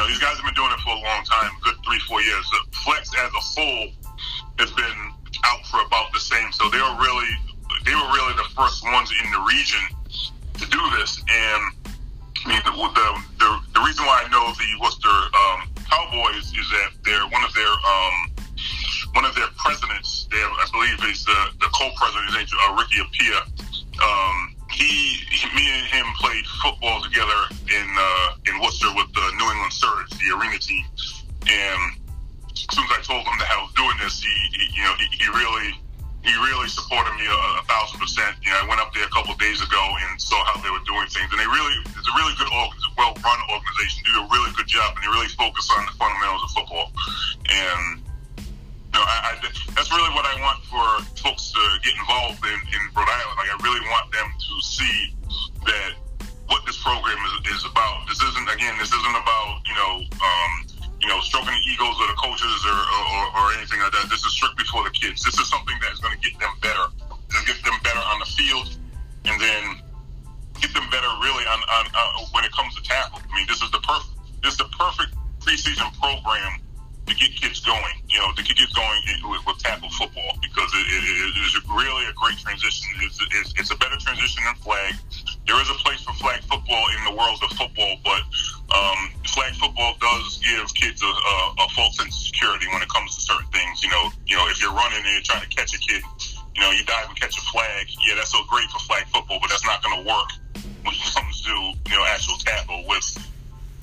know, 0.00 0.08
these 0.08 0.18
guys 0.18 0.36
have 0.36 0.44
been 0.44 0.56
doing 0.56 0.72
it 0.72 0.80
for 0.80 0.96
a 0.96 1.02
long 1.04 1.22
time, 1.28 1.52
good 1.60 1.76
three, 1.84 2.00
four 2.08 2.20
years. 2.22 2.44
Flex 2.84 3.12
as 3.12 3.30
a 3.36 3.44
whole 3.44 3.88
has 4.58 4.72
been 4.72 4.98
out 5.44 5.60
for 5.68 5.84
about 5.84 6.12
the 6.12 6.20
same. 6.20 6.50
So 6.52 6.68
they 6.72 6.80
were 6.80 6.96
really, 6.96 7.32
they 7.84 7.92
were 7.92 8.10
really 8.16 8.34
the 8.40 8.48
first 8.56 8.80
ones 8.84 9.12
in 9.12 9.30
the 9.30 9.42
region 9.44 9.84
to 10.56 10.64
do 10.68 10.80
this. 10.96 11.20
And 11.20 11.62
I 11.84 12.48
mean, 12.48 12.62
the, 12.64 12.72
the, 12.72 13.08
the, 13.44 13.50
the 13.76 13.82
reason 13.84 14.08
why 14.08 14.24
I 14.24 14.28
know 14.32 14.48
the 14.56 14.70
Worcester 14.80 15.12
um, 15.12 15.68
Cowboys 15.84 16.48
is 16.48 16.66
that 16.72 16.96
they're 17.04 17.28
one 17.28 17.44
of 17.44 17.52
their 17.52 17.68
um, 17.68 18.16
one 19.12 19.24
of 19.24 19.34
their 19.34 19.48
presidents, 19.58 20.28
they, 20.30 20.38
I 20.38 20.66
believe, 20.70 21.02
is 21.10 21.24
the, 21.24 21.50
the 21.58 21.66
co-president, 21.74 22.30
name's 22.32 22.52
uh, 22.54 22.78
Ricky 22.78 23.02
Appiah. 23.02 23.42
Um, 23.98 24.49
he, 24.72 25.22
he, 25.30 25.44
me 25.54 25.66
and 25.78 25.86
him 25.86 26.06
played 26.18 26.46
football 26.62 27.02
together 27.02 27.40
in 27.68 27.86
uh, 27.86 28.28
in 28.48 28.60
Worcester 28.60 28.90
with 28.94 29.12
the 29.12 29.26
New 29.36 29.48
England 29.50 29.72
Surge, 29.72 30.10
the 30.18 30.30
arena 30.36 30.58
team. 30.58 30.84
And 31.48 31.80
as 32.50 32.66
soon 32.70 32.84
as 32.86 32.92
I 32.94 33.00
told 33.02 33.26
him 33.26 33.36
that 33.38 33.50
I 33.50 33.58
was 33.62 33.72
doing 33.74 33.96
this, 34.02 34.22
he, 34.22 34.32
he 34.54 34.64
you 34.78 34.82
know 34.82 34.94
he, 34.98 35.06
he 35.18 35.26
really 35.30 35.70
he 36.22 36.32
really 36.36 36.68
supported 36.68 37.16
me 37.16 37.24
a, 37.24 37.38
a, 37.58 37.64
thousand 37.64 37.96
percent. 37.96 38.36
You 38.44 38.52
know, 38.52 38.60
I 38.60 38.66
went 38.68 38.80
up 38.80 38.92
there 38.92 39.08
a 39.08 39.12
couple 39.12 39.32
days 39.40 39.64
ago 39.64 39.80
and 40.04 40.20
saw 40.20 40.36
how 40.44 40.60
they 40.60 40.68
were 40.68 40.84
doing 40.84 41.08
things, 41.08 41.28
and 41.32 41.40
they 41.40 41.48
really 41.48 41.76
it's 41.96 42.08
a 42.08 42.16
really 42.16 42.36
good, 42.36 42.50
well 42.52 43.16
run 43.24 43.40
organization. 43.48 44.04
Do 44.04 44.20
a 44.20 44.28
really 44.28 44.52
good 44.52 44.68
job, 44.68 44.96
and 44.96 45.00
they 45.00 45.10
really 45.10 45.32
focus 45.32 45.64
on 45.72 45.88
the 45.88 45.94
fundamentals 45.96 46.44
of 46.44 46.50
football. 46.52 46.92
And 47.48 48.04
I, 49.10 49.16
I, 49.26 49.32
that's 49.74 49.90
really 49.90 50.12
what 50.14 50.22
I 50.22 50.38
want 50.38 50.62
for 50.70 50.86
folks 51.18 51.50
to 51.50 51.62
get 51.82 51.94
involved 51.98 52.40
in 52.46 52.58
in 52.70 52.82
Rhode 52.94 53.10
Island. 53.10 53.36
Like, 53.42 53.50
I 53.50 53.58
really 53.58 53.82
want 53.90 54.06
them 54.14 54.28
to 54.30 54.52
see 54.62 55.14
that 55.66 55.98
what 56.46 56.62
this 56.66 56.78
program 56.78 57.18
is, 57.18 57.58
is 57.58 57.62
about. 57.66 58.06
This 58.06 58.22
isn't 58.22 58.48
again, 58.48 58.78
this 58.78 58.94
isn't 58.94 59.16
about 59.18 59.66
you 59.66 59.74
know. 59.74 59.94
Um, 60.22 60.52
you 61.00 61.08
know, 61.08 61.16
stroking 61.24 61.48
the 61.48 61.64
egos 61.72 61.96
of 61.96 62.12
the 62.12 62.18
coaches 62.20 62.60
or, 62.68 62.76
or, 62.76 63.24
or 63.40 63.44
anything 63.56 63.80
like 63.80 63.88
that. 63.88 64.04
This 64.12 64.20
is 64.20 64.36
strictly 64.36 64.68
for 64.68 64.84
the 64.84 64.92
kids. 64.92 65.24
This 65.24 65.32
is 65.40 65.48
something 65.48 65.72
that 65.80 65.96
is 65.96 65.98
going 65.98 66.12
to 66.12 66.20
get 66.20 66.36
them 66.36 66.52
better, 66.60 66.92
to 66.92 67.38
get 67.48 67.56
them 67.64 67.72
better 67.80 68.04
on 68.04 68.20
the 68.20 68.28
field, 68.28 68.68
and 69.24 69.40
then 69.40 69.80
get 70.60 70.76
them 70.76 70.84
better 70.92 71.08
really 71.24 71.44
on, 71.48 71.56
on 71.56 71.84
uh, 71.96 72.20
when 72.36 72.44
it 72.44 72.52
comes 72.52 72.76
to 72.76 72.82
tackle. 72.84 73.16
I 73.16 73.32
mean, 73.32 73.48
this 73.48 73.64
is 73.64 73.72
the 73.72 73.80
perfect 73.80 74.12
this 74.44 74.52
is 74.52 74.60
the 74.60 74.68
perfect 74.76 75.16
preseason 75.40 75.88
program 75.96 76.60
get 77.20 77.36
kids 77.36 77.60
going. 77.60 77.94
You 78.08 78.18
know, 78.18 78.32
to 78.32 78.42
get 78.42 78.56
going 78.72 79.00
with, 79.28 79.44
with 79.46 79.58
tackle 79.60 79.92
football 79.92 80.34
because 80.40 80.70
it, 80.74 80.86
it, 80.88 81.04
it 81.04 81.34
is 81.44 81.52
really 81.68 82.08
a 82.08 82.14
great 82.16 82.40
transition. 82.40 82.88
It's, 83.04 83.20
it's, 83.20 83.52
it's 83.60 83.70
a 83.70 83.78
better 83.78 84.00
transition 84.00 84.42
than 84.42 84.56
flag. 84.64 84.96
There 85.46 85.60
is 85.60 85.68
a 85.70 85.78
place 85.84 86.00
for 86.02 86.16
flag 86.18 86.40
football 86.48 86.84
in 86.96 87.00
the 87.12 87.14
world 87.14 87.38
of 87.44 87.52
football, 87.54 88.00
but 88.02 88.22
um, 88.72 89.00
flag 89.28 89.54
football 89.60 89.94
does 90.00 90.40
give 90.42 90.66
kids 90.74 91.04
a, 91.04 91.12
a, 91.12 91.36
a 91.62 91.66
false 91.76 92.00
sense 92.00 92.16
of 92.16 92.22
security 92.32 92.66
when 92.72 92.82
it 92.82 92.88
comes 92.88 93.14
to 93.14 93.20
certain 93.20 93.46
things. 93.52 93.84
You 93.84 93.90
know, 93.92 94.10
you 94.26 94.34
know, 94.34 94.48
if 94.48 94.58
you're 94.58 94.74
running 94.74 95.04
and 95.04 95.12
you're 95.12 95.28
trying 95.28 95.44
to 95.44 95.52
catch 95.52 95.76
a 95.76 95.78
kid, 95.78 96.02
you 96.56 96.60
know, 96.64 96.72
you 96.72 96.82
dive 96.88 97.06
and 97.06 97.18
catch 97.20 97.36
a 97.36 97.44
flag. 97.52 97.86
Yeah, 98.08 98.16
that's 98.16 98.32
so 98.32 98.42
great 98.48 98.66
for 98.72 98.80
flag 98.90 99.06
football, 99.12 99.38
but 99.38 99.50
that's 99.52 99.64
not 99.64 99.84
going 99.84 100.02
to 100.02 100.04
work 100.08 100.30
when 100.82 100.94
it 100.96 101.14
comes 101.14 101.42
to 101.44 101.52
you 101.52 101.94
know 101.94 102.04
actual 102.08 102.36
tackle 102.42 102.84
with 102.88 103.06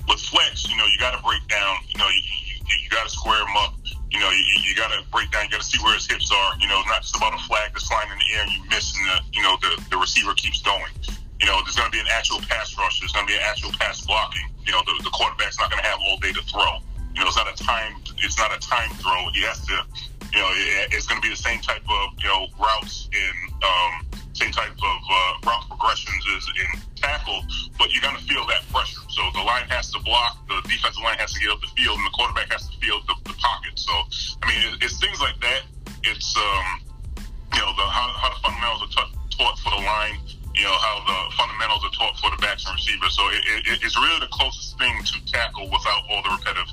with 0.08 0.20
flex. 0.20 0.68
You 0.68 0.76
know, 0.76 0.86
you 0.86 0.98
got 0.98 1.16
to 1.16 1.22
break 1.22 1.46
down. 1.48 1.76
You 1.88 1.98
know, 1.98 2.08
you, 2.08 2.47
you, 2.68 2.88
got 2.90 3.04
to 3.04 3.12
square 3.12 3.40
him 3.40 3.56
up. 3.64 3.74
You 4.10 4.20
know, 4.20 4.30
you, 4.30 4.44
you 4.64 4.74
got 4.74 4.88
to 4.92 5.04
break 5.10 5.30
down. 5.30 5.44
You 5.44 5.50
got 5.50 5.60
to 5.60 5.68
see 5.68 5.82
where 5.84 5.94
his 5.94 6.06
hips 6.06 6.30
are. 6.32 6.50
You 6.60 6.68
know, 6.68 6.80
it's 6.80 6.88
not 6.88 7.02
just 7.02 7.16
about 7.16 7.34
a 7.34 7.42
flag 7.44 7.72
that's 7.72 7.86
flying 7.88 8.08
in 8.12 8.18
the 8.18 8.28
air 8.36 8.42
and 8.44 8.52
you 8.52 8.62
miss, 8.68 8.92
and 8.96 9.04
the 9.08 9.16
you 9.32 9.42
know 9.42 9.56
the 9.60 9.76
the 9.90 9.98
receiver 9.98 10.34
keeps 10.34 10.62
going. 10.62 10.92
You 11.40 11.46
know, 11.46 11.60
there's 11.62 11.76
going 11.76 11.86
to 11.90 11.94
be 11.94 12.00
an 12.00 12.10
actual 12.10 12.40
pass 12.48 12.76
rush. 12.76 13.00
There's 13.00 13.12
going 13.12 13.26
to 13.26 13.30
be 13.30 13.38
an 13.38 13.46
actual 13.46 13.70
pass 13.78 14.04
blocking. 14.04 14.48
You 14.66 14.72
know, 14.72 14.82
the, 14.84 15.04
the 15.04 15.10
quarterback's 15.10 15.58
not 15.58 15.70
going 15.70 15.82
to 15.82 15.88
have 15.88 15.98
all 16.02 16.18
day 16.18 16.32
to 16.32 16.42
throw. 16.42 16.82
You 17.14 17.22
know, 17.22 17.28
it's 17.28 17.36
not 17.36 17.48
a 17.48 17.56
time. 17.56 17.94
It's 18.18 18.38
not 18.38 18.50
a 18.50 18.58
time 18.58 18.90
throw. 18.98 19.30
He 19.34 19.42
has 19.46 19.64
to. 19.66 19.76
You 20.34 20.40
know, 20.44 20.50
it, 20.52 20.92
it's 20.92 21.06
going 21.06 21.20
to 21.20 21.24
be 21.24 21.32
the 21.32 21.40
same 21.40 21.60
type 21.60 21.84
of 21.88 22.04
you 22.18 22.28
know 22.28 22.48
routes 22.58 23.08
and 23.12 23.38
um, 23.62 23.92
same 24.34 24.52
type 24.52 24.72
of 24.72 24.98
uh, 25.10 25.32
route 25.46 25.66
progressions 25.68 26.24
as 26.36 26.44
in 26.58 26.87
tackle, 27.08 27.40
but 27.80 27.88
you're 27.92 28.04
going 28.04 28.16
to 28.16 28.26
feel 28.28 28.44
that 28.52 28.68
pressure. 28.68 29.00
So 29.08 29.24
the 29.32 29.40
line 29.40 29.64
has 29.72 29.90
to 29.96 29.98
block, 30.04 30.36
the 30.48 30.60
defensive 30.68 31.02
line 31.02 31.16
has 31.18 31.32
to 31.32 31.40
get 31.40 31.50
up 31.50 31.60
the 31.64 31.72
field, 31.72 31.96
and 31.96 32.06
the 32.06 32.12
quarterback 32.12 32.52
has 32.52 32.68
to 32.68 32.76
feel 32.76 33.00
the, 33.08 33.16
the 33.24 33.36
pocket. 33.40 33.74
So, 33.80 33.92
I 34.42 34.52
mean, 34.52 34.60
it, 34.68 34.84
it's 34.84 35.00
things 35.00 35.20
like 35.20 35.40
that. 35.40 35.64
It's 36.04 36.36
um, 36.36 36.66
you 37.56 37.60
know 37.64 37.72
the 37.74 37.86
how, 37.88 38.06
how 38.20 38.28
the 38.30 38.40
fundamentals 38.44 38.84
are 38.84 38.92
t- 38.92 39.16
taught 39.40 39.56
for 39.58 39.72
the 39.72 39.82
line 39.82 40.20
you 40.58 40.64
know, 40.64 40.74
how 40.74 40.98
the 41.06 41.18
fundamentals 41.38 41.86
are 41.86 41.94
taught 41.94 42.18
for 42.18 42.34
the 42.34 42.40
backs 42.42 42.66
and 42.66 42.74
receivers. 42.74 43.14
So 43.14 43.22
it, 43.30 43.62
it, 43.62 43.78
it's 43.78 43.94
really 43.94 44.18
the 44.18 44.26
closest 44.26 44.76
thing 44.76 44.90
to 44.90 45.14
tackle 45.30 45.70
without 45.70 46.02
all 46.10 46.18
the 46.26 46.34
repetitive 46.34 46.67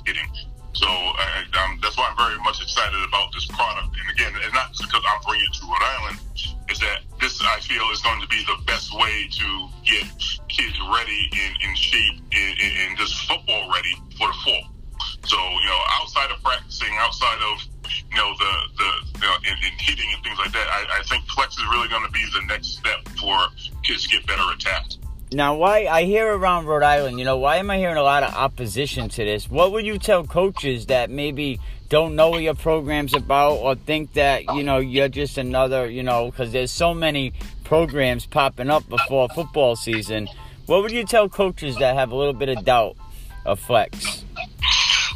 Now, 25.36 25.54
why 25.54 25.84
I 25.84 26.04
hear 26.04 26.34
around 26.34 26.64
Rhode 26.64 26.82
Island, 26.82 27.18
you 27.18 27.26
know, 27.26 27.36
why 27.36 27.58
am 27.58 27.70
I 27.70 27.76
hearing 27.76 27.98
a 27.98 28.02
lot 28.02 28.22
of 28.22 28.32
opposition 28.32 29.10
to 29.10 29.22
this? 29.22 29.50
What 29.50 29.70
would 29.72 29.84
you 29.84 29.98
tell 29.98 30.24
coaches 30.24 30.86
that 30.86 31.10
maybe 31.10 31.60
don't 31.90 32.16
know 32.16 32.30
what 32.30 32.42
your 32.42 32.54
program's 32.54 33.12
about 33.12 33.56
or 33.56 33.74
think 33.74 34.14
that, 34.14 34.44
you 34.54 34.62
know, 34.62 34.78
you're 34.78 35.10
just 35.10 35.36
another, 35.36 35.90
you 35.90 36.02
know, 36.02 36.30
because 36.30 36.52
there's 36.52 36.70
so 36.70 36.94
many 36.94 37.34
programs 37.64 38.24
popping 38.24 38.70
up 38.70 38.88
before 38.88 39.28
football 39.28 39.76
season. 39.76 40.26
What 40.64 40.80
would 40.80 40.90
you 40.90 41.04
tell 41.04 41.28
coaches 41.28 41.76
that 41.80 41.96
have 41.96 42.12
a 42.12 42.16
little 42.16 42.32
bit 42.32 42.48
of 42.48 42.64
doubt 42.64 42.96
of 43.44 43.60
flex? 43.60 44.24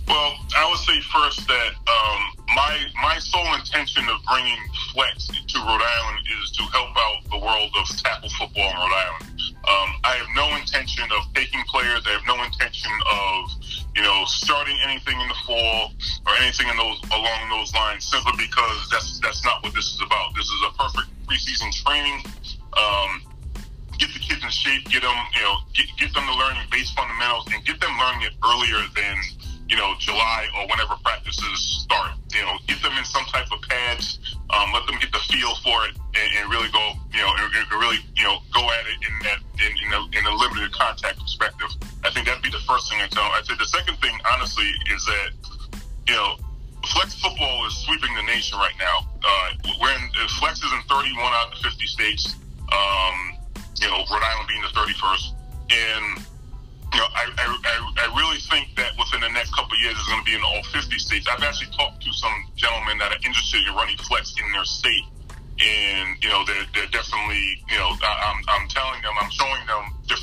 Well, 0.06 0.34
I 0.54 0.68
would 0.68 0.80
say 0.80 1.00
first 1.00 1.48
that 1.48 1.70
um, 1.88 2.44
my 2.54 2.78
my 3.02 3.18
sole 3.20 3.54
intention 3.54 4.06
of 4.06 4.20
bringing 4.30 4.58
flex 4.92 5.28
to 5.28 5.58
Rhode 5.60 5.80
Island 5.80 6.26
is 6.44 6.50
to 6.50 6.62
help 6.64 6.90
out 6.94 7.30
the 7.30 7.38
world 7.38 7.70
of 7.78 7.88
tackle 7.96 8.28
football 8.38 8.68
in 8.68 8.76
Rhode 8.76 8.92
Island. 8.92 9.49
Um, 9.60 9.90
I 10.04 10.16
have 10.16 10.30
no 10.34 10.48
intention 10.56 11.04
of 11.12 11.28
taking 11.34 11.60
players. 11.68 12.00
I 12.06 12.16
have 12.16 12.26
no 12.26 12.40
intention 12.42 12.92
of 13.12 13.52
you 13.94 14.02
know 14.02 14.24
starting 14.26 14.78
anything 14.84 15.20
in 15.20 15.28
the 15.28 15.40
fall 15.44 15.92
or 16.26 16.32
anything 16.40 16.68
in 16.68 16.76
those 16.76 17.00
along 17.12 17.40
those 17.50 17.74
lines. 17.74 18.08
Simply 18.08 18.32
because 18.38 18.88
that's 18.90 19.20
that's 19.20 19.44
not 19.44 19.62
what 19.62 19.74
this 19.74 19.92
is 19.92 20.00
about. 20.00 20.34
This 20.34 20.48
is 20.48 20.60
a 20.64 20.72
perfect 20.80 21.08
preseason 21.28 21.68
training. 21.84 22.24
Um, 22.72 23.22
get 23.98 24.12
the 24.16 24.20
kids 24.20 24.42
in 24.42 24.50
shape. 24.50 24.88
Get 24.88 25.02
them 25.02 25.18
you 25.36 25.42
know 25.44 25.56
get, 25.74 25.86
get 25.98 26.14
them 26.14 26.24
to 26.24 26.34
learning 26.40 26.64
base 26.72 26.90
fundamentals 26.92 27.48
and 27.52 27.64
get 27.64 27.80
them 27.80 27.92
learning 28.00 28.32
it 28.32 28.34
earlier 28.40 28.80
than 28.96 29.16
you 29.70 29.76
know, 29.76 29.94
July 29.98 30.48
or 30.58 30.66
whenever 30.66 30.96
practices 31.04 31.69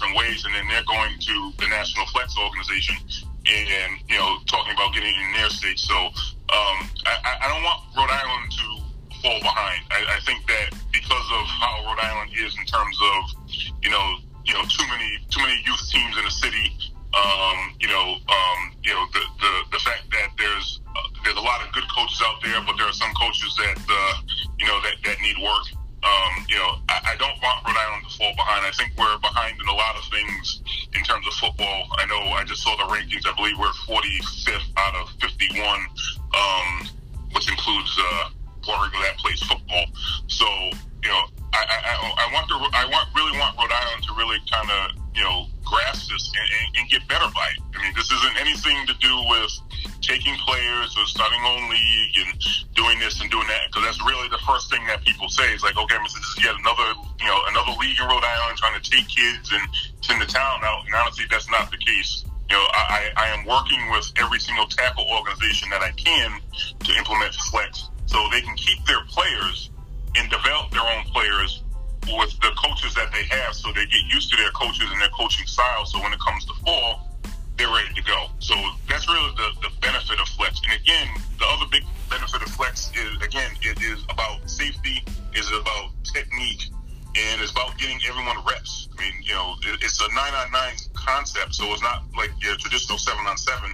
different 0.07 0.17
ways, 0.17 0.45
and 0.45 0.53
then 0.55 0.67
they're 0.67 0.83
going 0.83 1.17
to 1.19 1.51
the 1.59 1.67
National 1.67 2.05
Flex 2.07 2.35
Organization 2.37 2.95
and, 3.45 3.99
you 4.09 4.17
know, 4.17 4.37
talking 4.47 4.73
about 4.73 4.93
getting 4.93 5.13
in 5.13 5.33
their 5.33 5.49
state. 5.49 5.79
So 5.79 5.95
um, 5.95 6.77
I, 7.05 7.37
I 7.41 7.47
don't 7.47 7.63
want 7.63 7.83
Rhode 7.95 8.11
Island 8.11 8.51
to 8.51 8.67
fall 9.21 9.39
behind. 9.39 9.83
I, 9.91 10.17
I 10.17 10.19
think 10.25 10.45
that 10.47 10.75
because 10.91 11.27
of 11.31 11.45
how 11.47 11.83
Rhode 11.85 11.99
Island 11.99 12.31
is 12.35 12.57
in 12.59 12.65
terms 12.65 12.97
of, 13.15 13.23
you 13.81 13.89
know, 13.89 14.17
you 14.45 14.53
know 14.53 14.63
too 14.63 14.87
many 14.87 15.19
too 15.29 15.41
many 15.41 15.59
youth 15.65 15.83
teams 15.91 16.17
in 16.17 16.23
the 16.23 16.31
city. 16.31 16.77
Um, 17.11 17.75
you 17.79 17.87
know, 17.87 18.15
um, 18.29 18.59
you 18.83 18.93
know 18.93 19.05
the, 19.11 19.23
the 19.39 19.51
the 19.71 19.79
fact 19.79 20.07
that 20.11 20.29
there's 20.37 20.79
uh, 20.95 21.07
there's 21.23 21.35
a 21.35 21.41
lot 21.41 21.65
of 21.65 21.73
good 21.73 21.83
coaches 21.91 22.21
out 22.23 22.39
there, 22.43 22.61
but 22.65 22.77
there 22.77 22.87
are 22.87 22.93
some 22.93 23.11
coaches 23.19 23.55
that 23.57 23.79
uh, 23.89 24.13
you 24.59 24.67
know 24.67 24.79
that 24.83 24.95
that 25.03 25.19
need 25.21 25.35
work. 25.43 25.76
Um, 26.07 26.45
you 26.47 26.55
know, 26.55 26.79
I, 26.87 27.11
I 27.11 27.15
don't 27.19 27.35
want 27.43 27.67
Rhode 27.67 27.75
Island 27.75 28.07
to 28.07 28.11
fall 28.15 28.33
behind. 28.35 28.63
I 28.63 28.71
think 28.71 28.95
we're 28.97 29.19
behind 29.19 29.59
in 29.59 29.67
a 29.67 29.75
lot 29.75 29.95
of 29.99 30.05
things 30.07 30.63
in 30.95 31.03
terms 31.03 31.27
of 31.27 31.33
football. 31.33 31.87
I 31.99 32.05
know 32.07 32.31
I 32.31 32.43
just 32.45 32.63
saw 32.63 32.75
the 32.77 32.87
rankings. 32.87 33.27
I 33.27 33.35
believe 33.35 33.59
we're 33.59 33.75
45th 33.91 34.71
out 34.77 34.95
of 34.95 35.09
51, 35.19 35.59
um, 35.59 36.87
which 37.35 37.49
includes 37.51 37.91
uh, 37.99 38.29
Florida 38.63 38.95
that 39.03 39.17
plays 39.17 39.41
football. 39.43 39.85
So, 40.27 40.47
you 41.03 41.11
know, 41.11 41.23
I, 41.53 41.63
I, 41.67 42.27
I 42.29 42.33
want 42.33 42.47
to, 42.49 42.55
I 42.55 42.85
want 42.87 43.09
really 43.15 43.37
want 43.37 43.57
Rhode 43.57 43.71
Island 43.71 44.03
to 44.07 44.13
really 44.15 44.37
kind 44.49 44.69
of 44.71 45.07
you 45.17 45.23
know 45.23 45.47
grasp 45.67 46.09
this 46.09 46.31
and, 46.31 46.47
and, 46.47 46.67
and, 46.79 46.85
get 46.89 47.03
better 47.07 47.27
by 47.35 47.47
it. 47.51 47.59
I 47.75 47.83
mean, 47.83 47.93
this 47.95 48.07
isn't 48.11 48.35
anything 48.39 48.87
to 48.87 48.95
do 49.03 49.13
with 49.27 49.51
taking 49.99 50.35
players 50.47 50.95
or 50.95 51.05
starting 51.05 51.39
on 51.43 51.69
league 51.69 52.15
and 52.23 52.31
doing 52.73 52.97
this 52.99 53.19
and 53.19 53.29
doing 53.29 53.47
that 53.47 53.67
because 53.67 53.83
that's 53.83 54.01
really 54.07 54.27
the 54.29 54.39
first 54.47 54.71
thing 54.71 54.79
that 54.87 55.03
people 55.03 55.27
say 55.27 55.51
is 55.53 55.63
like, 55.63 55.75
okay, 55.75 55.97
this 56.03 56.15
is 56.15 56.25
yet 56.39 56.55
another 56.55 56.87
you 57.19 57.27
know 57.27 57.39
another 57.51 57.75
league 57.79 57.99
in 57.99 58.07
Rhode 58.07 58.23
Island 58.23 58.57
trying 58.57 58.79
to 58.79 58.83
take 58.83 59.07
kids 59.07 59.51
and 59.51 59.63
send 60.01 60.21
the 60.21 60.29
talent 60.29 60.63
out. 60.63 60.85
And 60.85 60.95
honestly, 60.95 61.25
that's 61.29 61.49
not 61.51 61.69
the 61.71 61.77
case. 61.77 62.23
You 62.49 62.55
know, 62.55 62.63
I, 62.71 63.11
I 63.17 63.27
am 63.35 63.43
working 63.45 63.91
with 63.91 64.07
every 64.15 64.39
single 64.39 64.67
tackle 64.67 65.03
organization 65.11 65.67
that 65.69 65.83
I 65.83 65.91
can 65.91 66.39
to 66.79 66.91
implement 66.95 67.35
flex 67.51 67.89
so 68.05 68.23
they 68.31 68.39
can 68.39 68.55
keep 68.55 68.79
their 68.85 69.03
players 69.11 69.69
and 70.15 70.31
develop 70.31 70.71
their 70.71 70.81
own 70.81 71.03
players 71.11 71.63
with 72.15 72.31
the 72.39 72.51
coaches 72.55 72.95
that 72.95 73.11
they 73.11 73.23
have 73.23 73.53
so 73.53 73.71
they 73.73 73.85
get 73.85 74.03
used 74.07 74.31
to 74.31 74.37
their 74.37 74.51
coaches 74.51 74.87
and 74.91 75.01
their 75.01 75.11
coaching 75.11 75.45
style. 75.45 75.85
So 75.85 75.99
when 76.01 76.13
it 76.13 76.19
comes 76.19 76.45
to 76.45 76.53
fall, 76.63 77.07
they're 77.57 77.67
ready 77.67 77.93
to 77.95 78.03
go. 78.03 78.27
So 78.39 78.55
that's 78.87 79.07
really 79.07 79.33
the, 79.35 79.67
the 79.67 79.71
benefit 79.81 80.19
of 80.21 80.27
flex. 80.29 80.61
And 80.63 80.79
again, 80.79 81.09
the 81.39 81.45
other 81.45 81.65
big 81.71 81.83
benefit 82.09 82.41
of 82.41 82.49
flex 82.53 82.91
is 82.95 83.17
again, 83.21 83.51
it 83.61 83.81
is 83.81 84.03
about 84.09 84.47
safety, 84.49 85.03
is 85.33 85.49
about 85.51 85.91
technique, 86.03 86.69
and 87.17 87.41
it's 87.41 87.51
about 87.51 87.77
getting 87.77 87.99
everyone 88.07 88.37
reps. 88.45 88.89
I 88.97 89.01
mean, 89.01 89.13
you 89.23 89.33
know, 89.33 89.55
it's 89.81 89.99
a 89.99 90.07
nine 90.13 90.33
on 90.33 90.51
nine 90.51 90.75
concept, 90.93 91.55
so 91.55 91.65
it's 91.73 91.81
not 91.81 92.03
like 92.15 92.31
your 92.41 92.55
traditional 92.57 92.97
seven 92.97 93.25
on 93.25 93.37
seven. 93.37 93.73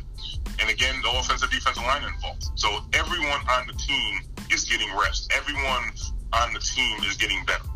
And 0.59 0.69
again, 0.69 0.95
the 1.03 1.09
offensive 1.19 1.51
defensive 1.51 1.83
line 1.83 2.03
involved. 2.03 2.45
So 2.55 2.69
everyone 2.93 3.41
on 3.51 3.67
the 3.67 3.73
team 3.73 4.21
is 4.49 4.63
getting 4.63 4.87
reps. 4.95 5.27
Everyone 5.35 5.91
on 6.31 6.53
the 6.53 6.59
team 6.59 7.03
is 7.03 7.17
getting 7.17 7.43
better 7.45 7.72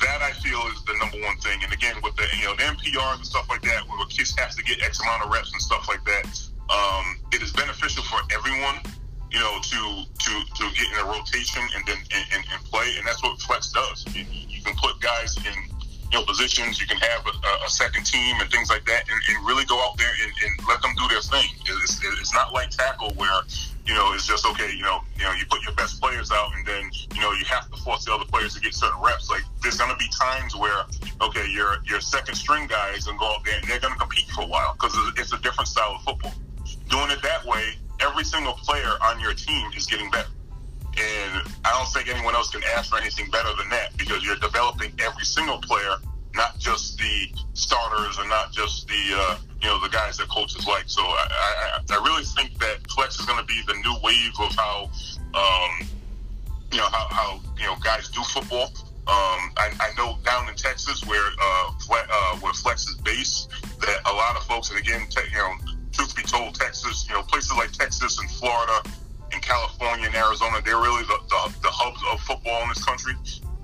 that 0.00 0.22
I 0.22 0.32
feel 0.32 0.60
is 0.72 0.82
the 0.84 0.94
number 0.98 1.18
one 1.24 1.36
thing. 1.38 1.62
And 1.62 1.72
again, 1.72 1.96
with 2.02 2.16
the 2.16 2.26
you 2.36 2.44
know 2.44 2.54
the 2.56 2.64
NPRs 2.64 3.16
and 3.16 3.26
stuff 3.26 3.48
like 3.48 3.62
that, 3.62 3.88
where 3.88 3.98
kids 4.06 4.34
have 4.38 4.54
to 4.56 4.62
get 4.62 4.82
X 4.82 5.00
amount 5.00 5.24
of 5.24 5.30
reps 5.30 5.52
and 5.52 5.60
stuff 5.60 5.88
like 5.88 6.04
that, 6.04 6.26
um, 6.70 7.18
it 7.32 7.42
is 7.42 7.52
beneficial 7.52 8.02
for 8.04 8.20
everyone. 8.32 8.80
You 9.30 9.40
know, 9.40 9.58
to 9.60 9.80
to 10.06 10.32
to 10.54 10.64
get 10.74 10.86
in 10.92 10.98
a 11.02 11.04
rotation 11.04 11.62
and 11.74 11.84
then 11.86 11.98
and, 12.32 12.44
and 12.52 12.60
play, 12.64 12.94
and 12.96 13.06
that's 13.06 13.22
what 13.22 13.40
flex 13.42 13.72
does. 13.72 14.04
You, 14.14 14.24
you, 14.30 14.62
can 14.62 14.74
put 14.76 15.00
guys 15.00 15.36
in 15.36 15.54
you 16.10 16.18
know 16.18 16.24
positions. 16.24 16.80
You 16.80 16.86
can 16.86 16.96
have 16.98 17.26
a, 17.26 17.64
a 17.66 17.68
second 17.68 18.06
team 18.06 18.36
and 18.40 18.48
things 18.50 18.70
like 18.70 18.86
that, 18.86 19.04
and, 19.10 19.18
and 19.28 19.46
really 19.46 19.64
go 19.64 19.76
out 19.82 19.98
there 19.98 20.12
and, 20.22 20.32
and, 20.32 20.68
let 20.68 20.80
them 20.80 20.92
do 20.96 21.06
their 21.08 21.20
thing. 21.20 21.50
It's, 21.66 22.00
it's 22.02 22.32
not 22.32 22.52
like 22.52 22.70
tackle 22.70 23.12
where 23.14 23.42
you 23.86 23.94
know, 23.94 24.12
it's 24.12 24.26
just 24.26 24.44
okay. 24.46 24.72
You 24.74 24.82
know, 24.82 25.00
you 25.16 25.24
know, 25.24 25.32
you 25.32 25.46
put 25.46 25.62
your 25.62 25.74
best 25.74 26.00
players 26.00 26.30
out, 26.32 26.50
and 26.54 26.66
then 26.66 26.90
you 27.14 27.20
know 27.20 27.32
you 27.32 27.44
have 27.46 27.70
to 27.70 27.75
force 27.86 28.04
the 28.04 28.12
other 28.12 28.24
players 28.24 28.52
to 28.54 28.60
get 28.60 28.74
certain 28.74 29.00
reps. 29.00 29.30
Like 29.30 29.44
there's 29.62 29.78
gonna 29.78 29.96
be 29.96 30.10
times 30.10 30.56
where 30.56 30.82
okay, 31.22 31.46
your 31.48 31.78
your 31.86 32.00
second 32.00 32.34
string 32.34 32.66
guys 32.66 33.06
and 33.06 33.16
go 33.16 33.26
out 33.26 33.44
there 33.44 33.54
and 33.56 33.64
they're 33.70 33.78
gonna 33.78 33.94
compete 33.94 34.26
for 34.34 34.42
a 34.42 34.46
while 34.46 34.74
because 34.74 34.92
it's 35.16 35.32
a 35.32 35.38
different 35.38 35.68
style 35.68 35.94
of 35.94 36.02
football. 36.02 36.34
Doing 36.90 37.10
it 37.12 37.22
that 37.22 37.46
way, 37.46 37.78
every 38.00 38.24
single 38.24 38.54
player 38.54 38.90
on 39.06 39.20
your 39.20 39.34
team 39.34 39.70
is 39.76 39.86
getting 39.86 40.10
better. 40.10 40.28
And 40.98 41.46
I 41.64 41.70
don't 41.78 41.88
think 41.94 42.08
anyone 42.08 42.34
else 42.34 42.50
can 42.50 42.62
ask 42.76 42.90
for 42.90 42.98
anything 42.98 43.30
better 43.30 43.54
than 43.56 43.68
that 43.68 43.96
because 43.96 44.24
you're 44.24 44.42
developing 44.42 44.92
every 44.98 45.24
single 45.24 45.58
player, 45.58 45.96
not 46.34 46.58
just 46.58 46.98
the 46.98 47.28
starters 47.52 48.18
and 48.18 48.28
not 48.28 48.50
just 48.50 48.88
the 48.88 49.02
uh, 49.14 49.36
you 49.62 49.68
know 49.68 49.80
the 49.80 49.90
guys 49.90 50.16
that 50.16 50.28
coaches 50.28 50.66
like. 50.66 50.84
So 50.86 51.02
I, 51.02 51.28
I, 51.30 51.94
I 51.94 52.02
really 52.02 52.24
think 52.24 52.58
that 52.58 52.78
flex 52.90 53.20
is 53.20 53.26
going 53.26 53.38
to 53.38 53.46
be 53.46 53.60
the 53.66 53.74
new 53.74 53.94
wave 54.02 54.34
of 54.40 54.56
how 54.56 54.90
um, 55.34 55.86
you 56.76 56.82
know 56.82 56.88
how, 56.92 57.08
how 57.08 57.40
you 57.56 57.64
know 57.64 57.74
guys 57.82 58.08
do 58.08 58.20
football. 58.20 58.68
Um, 59.08 59.48
I, 59.56 59.72
I, 59.80 59.94
know 59.96 60.18
down 60.24 60.46
in 60.48 60.54
Texas 60.56 61.02
where 61.06 61.24
uh, 61.40 61.70
fle- 61.80 62.10
uh, 62.10 62.36
where 62.36 62.52
flex 62.52 62.86
is 62.86 62.96
based, 62.96 63.48
that 63.80 64.00
a 64.04 64.12
lot 64.12 64.36
of 64.36 64.42
folks, 64.42 64.68
and 64.68 64.78
again, 64.78 65.06
te- 65.08 65.30
you 65.30 65.38
know, 65.38 65.54
truth 65.92 66.14
be 66.14 66.22
told, 66.22 66.54
Texas, 66.54 67.06
you 67.08 67.14
know, 67.14 67.22
places 67.22 67.52
like 67.56 67.72
Texas 67.72 68.18
and 68.18 68.30
Florida 68.32 68.82
and 69.32 69.40
California 69.40 70.04
and 70.06 70.14
Arizona, 70.16 70.60
they're 70.64 70.76
really 70.76 71.04
the, 71.04 71.18
the, 71.30 71.54
the 71.62 71.70
hubs 71.70 72.02
of 72.12 72.20
football 72.20 72.62
in 72.64 72.68
this 72.68 72.84
country, 72.84 73.14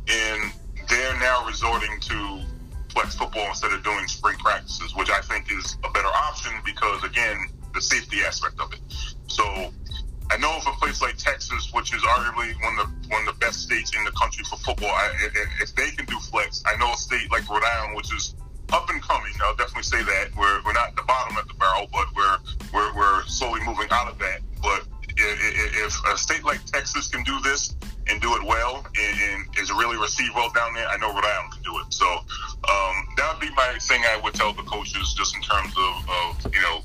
and 0.09 0.53
they're 0.89 1.19
now 1.19 1.45
resorting 1.47 2.01
to 2.01 2.41
flex 2.89 3.15
football 3.15 3.47
instead 3.49 3.73
of 3.73 3.83
doing 3.85 4.07
spring 4.07 4.39
practices, 4.39 4.95
which 4.97 5.11
I 5.11 5.21
think 5.21 5.53
is 5.53 5.77
a 5.85 5.91
better 5.91 6.09
option 6.09 6.53
because, 6.65 7.05
again, 7.05 7.37
the 7.75 7.83
safety 7.83 8.21
aspect 8.21 8.59
of 8.59 8.73
it. 8.73 8.81
So 9.27 9.73
I 10.33 10.39
know 10.39 10.57
of 10.57 10.67
a 10.67 10.73
place 10.81 11.03
like 11.03 11.19
Texas, 11.19 11.71
which 11.75 11.93
is 11.93 12.01
arguably 12.01 12.57
one 12.65 12.79
of 12.79 12.89
the 12.89 13.09
one 13.09 13.29
of 13.29 13.35
the 13.35 13.39
best 13.39 13.61
states 13.61 13.93
in 13.95 14.03
the 14.05 14.13
country 14.13 14.43
for 14.45 14.57
football. 14.57 14.89
I, 14.89 15.11
if 15.61 15.75
they 15.75 15.91
can 15.91 16.07
do 16.07 16.19
flex, 16.21 16.63
I 16.65 16.75
know 16.77 16.91
a 16.91 16.97
state 16.97 17.31
like 17.31 17.47
Rhode 17.51 17.63
Island, 17.63 17.97
which 17.97 18.11
is 18.15 18.35
up 18.73 18.89
and 18.89 19.03
coming. 19.03 19.33
I'll 19.45 19.55
definitely 19.57 19.83
say 19.83 20.03
that 20.03 20.31
we're 20.35 20.63
we're 20.65 20.73
not 20.73 20.89
at 20.89 20.97
the 20.97 21.03
bottom 21.03 21.37
at 21.37 21.49
the 21.49 21.55
barrel, 21.55 21.87
but 21.93 22.07
we're 22.17 22.39
we're 22.73 22.97
we're 22.97 23.25
slowly 23.27 23.61
moving 23.67 23.89
out 23.91 24.09
of 24.09 24.19
that. 24.21 24.41
But 24.63 24.87
if 25.19 26.01
a 26.07 26.17
state 26.17 26.45
like 26.45 26.65
Texas 26.65 27.09
can 27.09 27.23
do 27.25 27.39
this 27.41 27.77
and 28.09 28.19
do 28.23 28.35
it 28.35 28.43
well 28.43 28.87
and, 28.97 29.21
and 29.21 29.59
is 29.59 29.71
really 29.71 29.99
received 29.99 30.35
well 30.35 30.51
down 30.53 30.73
there, 30.73 30.89
I 30.89 30.97
know 30.97 31.13
Rhode 31.13 31.29
Island 31.29 31.53
can 31.53 31.63
do 31.63 31.79
it. 31.81 31.93
So 31.93 32.07
um, 32.09 32.95
that 33.19 33.35
would 33.35 33.41
be 33.41 33.55
my 33.55 33.77
thing 33.81 34.03
I 34.09 34.19
would 34.25 34.33
tell 34.33 34.55
the 34.55 34.63
coaches 34.63 35.13
just 35.13 35.37
in 35.37 35.43
terms 35.43 35.75
of, 35.77 36.09
of 36.09 36.55
you 36.55 36.63
know 36.63 36.81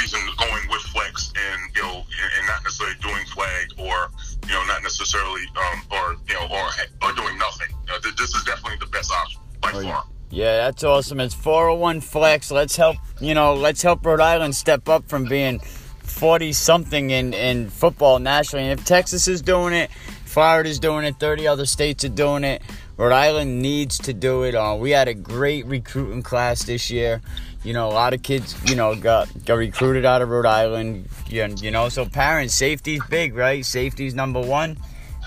reason 0.00 0.20
going 0.38 0.68
with 0.68 0.82
flex 0.82 1.32
and 1.36 1.60
you 1.74 1.82
know 1.82 2.04
and 2.38 2.46
not 2.46 2.62
necessarily 2.64 2.96
doing 3.00 3.24
flag 3.26 3.66
or 3.78 4.10
you 4.46 4.54
know 4.54 4.64
not 4.66 4.82
necessarily 4.82 5.42
um, 5.56 5.82
or 5.90 6.16
you 6.28 6.34
know 6.34 6.46
or 6.50 6.68
or 7.02 7.12
doing 7.14 7.36
nothing. 7.38 7.74
Uh, 7.90 7.98
this 8.16 8.34
is 8.34 8.44
definitely 8.44 8.78
the 8.80 8.86
best 8.86 9.10
option 9.12 9.40
by 9.60 9.70
oh, 9.74 9.82
far. 9.82 10.04
Yeah, 10.30 10.58
that's 10.58 10.84
awesome. 10.84 11.20
It's 11.20 11.34
401 11.34 12.02
flex. 12.02 12.50
Let's 12.50 12.76
help, 12.76 12.96
you 13.18 13.32
know, 13.32 13.54
let's 13.54 13.80
help 13.80 14.04
Rhode 14.04 14.20
Island 14.20 14.54
step 14.54 14.86
up 14.88 15.08
from 15.08 15.24
being 15.24 15.58
40 15.58 16.52
something 16.52 17.10
in, 17.10 17.32
in 17.32 17.70
football 17.70 18.18
nationally. 18.18 18.68
And 18.68 18.78
if 18.78 18.84
Texas 18.84 19.26
is 19.26 19.40
doing 19.40 19.72
it, 19.72 19.90
Florida's 20.26 20.78
doing 20.78 21.06
it, 21.06 21.18
30 21.18 21.46
other 21.46 21.64
states 21.64 22.04
are 22.04 22.10
doing 22.10 22.44
it. 22.44 22.60
Rhode 22.98 23.12
Island 23.12 23.62
needs 23.62 23.96
to 23.98 24.12
do 24.12 24.42
it. 24.42 24.56
Uh, 24.56 24.76
we 24.78 24.90
had 24.90 25.06
a 25.06 25.14
great 25.14 25.64
recruiting 25.66 26.20
class 26.20 26.64
this 26.64 26.90
year. 26.90 27.22
You 27.62 27.72
know, 27.72 27.88
a 27.88 27.94
lot 27.94 28.12
of 28.12 28.24
kids, 28.24 28.56
you 28.68 28.74
know, 28.74 28.96
got 28.96 29.28
got 29.44 29.54
recruited 29.54 30.04
out 30.04 30.20
of 30.20 30.28
Rhode 30.30 30.46
Island. 30.46 31.08
You, 31.28 31.46
you 31.60 31.70
know, 31.70 31.88
so 31.90 32.06
parents, 32.06 32.54
safety's 32.54 33.00
big, 33.08 33.36
right? 33.36 33.64
Safety's 33.64 34.14
number 34.14 34.40
one. 34.40 34.78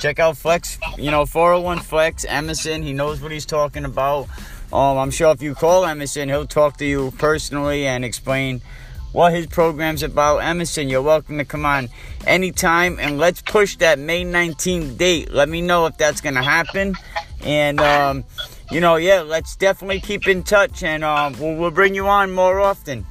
Check 0.01 0.19
out 0.19 0.35
Flex, 0.35 0.79
you 0.97 1.11
know, 1.11 1.25
401 1.25 1.79
Flex, 1.79 2.25
Emerson. 2.25 2.83
He 2.83 2.91
knows 2.91 3.21
what 3.21 3.31
he's 3.31 3.45
talking 3.45 3.85
about. 3.85 4.27
Um, 4.73 4.97
I'm 4.97 5.11
sure 5.11 5.31
if 5.31 5.41
you 5.41 5.55
call 5.55 5.85
Emerson, 5.85 6.27
he'll 6.27 6.47
talk 6.47 6.77
to 6.77 6.85
you 6.85 7.11
personally 7.19 7.85
and 7.87 8.03
explain 8.03 8.61
what 9.11 9.33
his 9.33 9.47
program's 9.47 10.03
about. 10.03 10.37
Emerson, 10.37 10.89
you're 10.89 11.01
welcome 11.01 11.37
to 11.37 11.45
come 11.45 11.65
on 11.65 11.89
anytime. 12.25 12.99
And 12.99 13.17
let's 13.17 13.41
push 13.41 13.75
that 13.77 13.99
May 13.99 14.23
19th 14.23 14.97
date. 14.97 15.31
Let 15.31 15.49
me 15.49 15.61
know 15.61 15.85
if 15.85 15.97
that's 15.97 16.21
going 16.21 16.35
to 16.35 16.43
happen. 16.43 16.95
And, 17.43 17.79
um, 17.79 18.23
you 18.69 18.79
know, 18.79 18.95
yeah, 18.95 19.21
let's 19.21 19.55
definitely 19.55 19.99
keep 19.99 20.27
in 20.27 20.43
touch 20.43 20.83
and 20.83 21.03
uh, 21.03 21.31
we'll, 21.39 21.55
we'll 21.55 21.71
bring 21.71 21.95
you 21.95 22.07
on 22.07 22.31
more 22.31 22.59
often. 22.59 23.05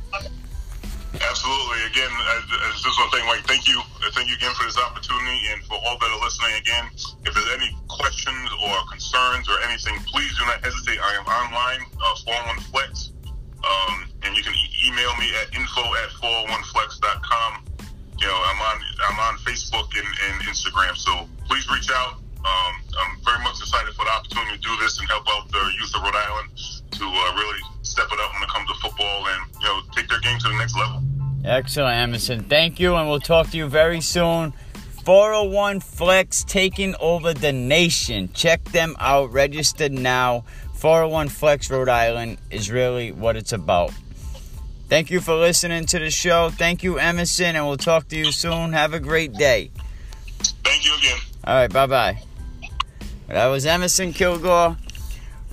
Absolutely. 1.20 1.78
Again, 1.90 2.08
I, 2.08 2.72
just 2.72 2.98
want 2.98 3.10
to 3.10 3.18
thank, 3.18 3.26
Mike, 3.26 3.44
thank 3.46 3.68
you. 3.68 3.82
Thank 4.14 4.28
you 4.28 4.36
again 4.36 4.54
for 4.54 4.64
this 4.64 4.78
opportunity 4.78 5.40
and 5.52 5.62
for 5.64 5.74
all 5.74 5.98
that 5.98 6.10
are 6.10 6.24
listening. 6.24 6.54
Again, 6.56 6.86
if 7.26 7.34
there's 7.34 7.50
any 7.52 7.76
questions 7.88 8.48
or 8.62 8.74
concerns 8.88 9.48
or 9.48 9.60
anything, 9.68 9.98
please 10.06 10.32
do 10.38 10.46
not 10.46 10.64
hesitate. 10.64 10.98
I 11.02 11.18
am 11.18 11.26
online, 11.26 11.80
uh, 12.00 12.14
401 12.24 12.60
Flex. 12.70 13.10
Um, 13.60 14.08
and 14.22 14.36
you 14.36 14.42
can 14.42 14.54
email 14.86 15.12
me 15.16 15.28
at 15.40 15.54
info 15.54 15.82
at 16.02 16.10
401flex.com. 16.20 17.64
You 18.20 18.26
know, 18.26 18.40
I'm 18.44 18.60
on 18.60 18.76
I'm 19.08 19.18
on 19.18 19.38
Facebook 19.38 19.88
and, 19.96 20.06
and 20.06 20.42
Instagram, 20.44 20.96
so 20.96 21.28
please 21.48 21.68
reach 21.70 21.90
out. 21.90 22.20
Um, 22.44 22.74
I'm 22.98 23.20
very 23.24 23.42
much 23.44 23.60
excited 23.60 23.94
for 23.94 24.04
the 24.04 24.10
opportunity 24.12 24.56
to 24.56 24.62
do 24.62 24.76
this 24.80 24.98
and 24.98 25.08
help 25.08 25.24
out 25.28 25.50
the 25.50 25.72
youth 25.78 25.94
of 25.94 26.02
Rhode 26.02 26.16
Island 26.16 26.48
to 26.92 27.04
uh, 27.04 27.34
really 27.34 27.60
step 27.82 28.06
it 28.12 28.20
up 28.20 28.32
when 28.34 28.42
it 28.42 28.48
comes 28.48 28.68
to 28.68 28.74
football 28.80 29.26
and 29.26 29.54
you 29.60 29.66
know 29.66 29.80
take 29.94 30.08
their 30.08 30.20
game 30.20 30.38
to 30.38 30.48
the 30.48 30.56
next 30.56 30.76
level. 30.76 31.02
Excellent, 31.44 31.96
Emerson. 31.96 32.44
Thank 32.44 32.78
you, 32.78 32.94
and 32.96 33.08
we'll 33.08 33.20
talk 33.20 33.50
to 33.50 33.56
you 33.56 33.68
very 33.68 34.00
soon. 34.00 34.52
401 35.04 35.80
Flex 35.80 36.44
taking 36.44 36.94
over 37.00 37.32
the 37.32 37.52
nation. 37.52 38.30
Check 38.34 38.62
them 38.64 38.94
out. 39.00 39.32
Register 39.32 39.88
now. 39.88 40.44
401 40.74 41.28
Flex 41.28 41.70
Rhode 41.70 41.88
Island 41.88 42.38
is 42.50 42.70
really 42.70 43.12
what 43.12 43.36
it's 43.36 43.52
about. 43.52 43.92
Thank 44.90 45.12
you 45.12 45.20
for 45.20 45.36
listening 45.36 45.86
to 45.86 46.00
the 46.00 46.10
show. 46.10 46.50
Thank 46.50 46.82
you, 46.82 46.98
Emerson, 46.98 47.54
and 47.54 47.64
we'll 47.64 47.76
talk 47.76 48.08
to 48.08 48.16
you 48.16 48.32
soon. 48.32 48.72
Have 48.72 48.92
a 48.92 48.98
great 48.98 49.32
day. 49.32 49.70
Thank 50.64 50.84
you 50.84 50.96
again. 50.98 51.18
All 51.44 51.54
right, 51.54 51.72
bye 51.72 51.86
bye. 51.86 52.20
That 53.28 53.46
was 53.46 53.66
Emerson 53.66 54.12
Kilgore. 54.12 54.76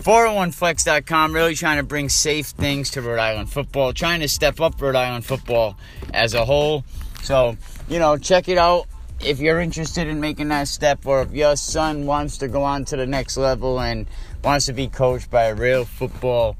401flex.com, 0.01 1.33
really 1.33 1.53
trying 1.53 1.77
to 1.77 1.83
bring 1.83 2.09
safe 2.09 2.47
things 2.47 2.89
to 2.91 3.01
Rhode 3.03 3.19
Island 3.19 3.51
football, 3.51 3.93
trying 3.93 4.21
to 4.21 4.27
step 4.27 4.59
up 4.59 4.81
Rhode 4.81 4.95
Island 4.95 5.23
football 5.23 5.77
as 6.15 6.33
a 6.33 6.43
whole. 6.43 6.83
So, 7.21 7.57
you 7.87 7.99
know, 7.99 8.17
check 8.17 8.49
it 8.49 8.57
out 8.57 8.87
if 9.19 9.39
you're 9.39 9.59
interested 9.59 10.07
in 10.07 10.19
making 10.19 10.47
that 10.47 10.67
step, 10.67 11.05
or 11.05 11.21
if 11.21 11.31
your 11.31 11.55
son 11.57 12.07
wants 12.07 12.39
to 12.39 12.47
go 12.47 12.63
on 12.63 12.85
to 12.85 12.97
the 12.97 13.05
next 13.05 13.37
level 13.37 13.79
and 13.79 14.07
wants 14.43 14.65
to 14.65 14.73
be 14.73 14.87
coached 14.87 15.29
by 15.29 15.43
a 15.43 15.53
real 15.53 15.85
football, 15.85 16.55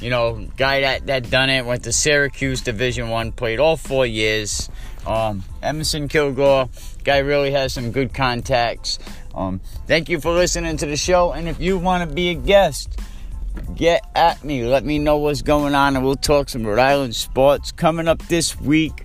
you 0.00 0.10
know, 0.10 0.46
guy 0.56 0.80
that, 0.80 1.06
that 1.06 1.30
done 1.30 1.50
it, 1.50 1.64
went 1.64 1.84
to 1.84 1.92
Syracuse 1.92 2.60
Division 2.60 3.08
One, 3.08 3.32
played 3.32 3.58
all 3.60 3.76
four 3.76 4.06
years, 4.06 4.68
Um, 5.06 5.44
Emerson 5.62 6.08
Kilgore, 6.08 6.68
guy 7.04 7.18
really 7.18 7.52
has 7.52 7.72
some 7.72 7.92
good 7.92 8.12
contacts. 8.12 8.98
Um, 9.34 9.60
thank 9.86 10.08
you 10.08 10.20
for 10.20 10.32
listening 10.32 10.76
to 10.78 10.86
the 10.86 10.96
show. 10.96 11.32
And 11.32 11.48
if 11.48 11.60
you 11.60 11.78
want 11.78 12.08
to 12.08 12.14
be 12.14 12.30
a 12.30 12.34
guest, 12.34 12.98
get 13.74 14.04
at 14.14 14.42
me. 14.42 14.64
Let 14.64 14.84
me 14.84 14.98
know 14.98 15.18
what's 15.18 15.42
going 15.42 15.74
on, 15.74 15.94
and 15.94 16.04
we'll 16.04 16.16
talk 16.16 16.48
some 16.48 16.66
Rhode 16.66 16.80
Island 16.80 17.14
sports. 17.14 17.70
Coming 17.70 18.08
up 18.08 18.26
this 18.26 18.58
week, 18.60 19.04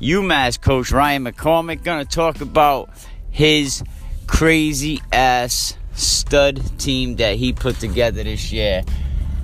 UMass 0.00 0.60
coach 0.60 0.90
Ryan 0.90 1.24
McCormick 1.24 1.84
gonna 1.84 2.04
talk 2.04 2.40
about 2.40 2.90
his 3.30 3.82
crazy 4.26 5.00
ass 5.12 5.76
stud 5.92 6.60
team 6.78 7.16
that 7.16 7.36
he 7.36 7.52
put 7.52 7.78
together 7.78 8.24
this 8.24 8.50
year. 8.50 8.82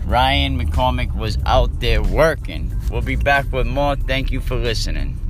Ryan 0.06 0.56
McCormick 0.56 1.16
was 1.16 1.36
out 1.46 1.80
there 1.80 2.00
working. 2.00 2.70
We'll 2.90 3.02
be 3.02 3.16
back 3.16 3.50
with 3.52 3.66
more. 3.66 3.96
Thank 3.96 4.30
you 4.30 4.40
for 4.40 4.54
listening. 4.54 5.25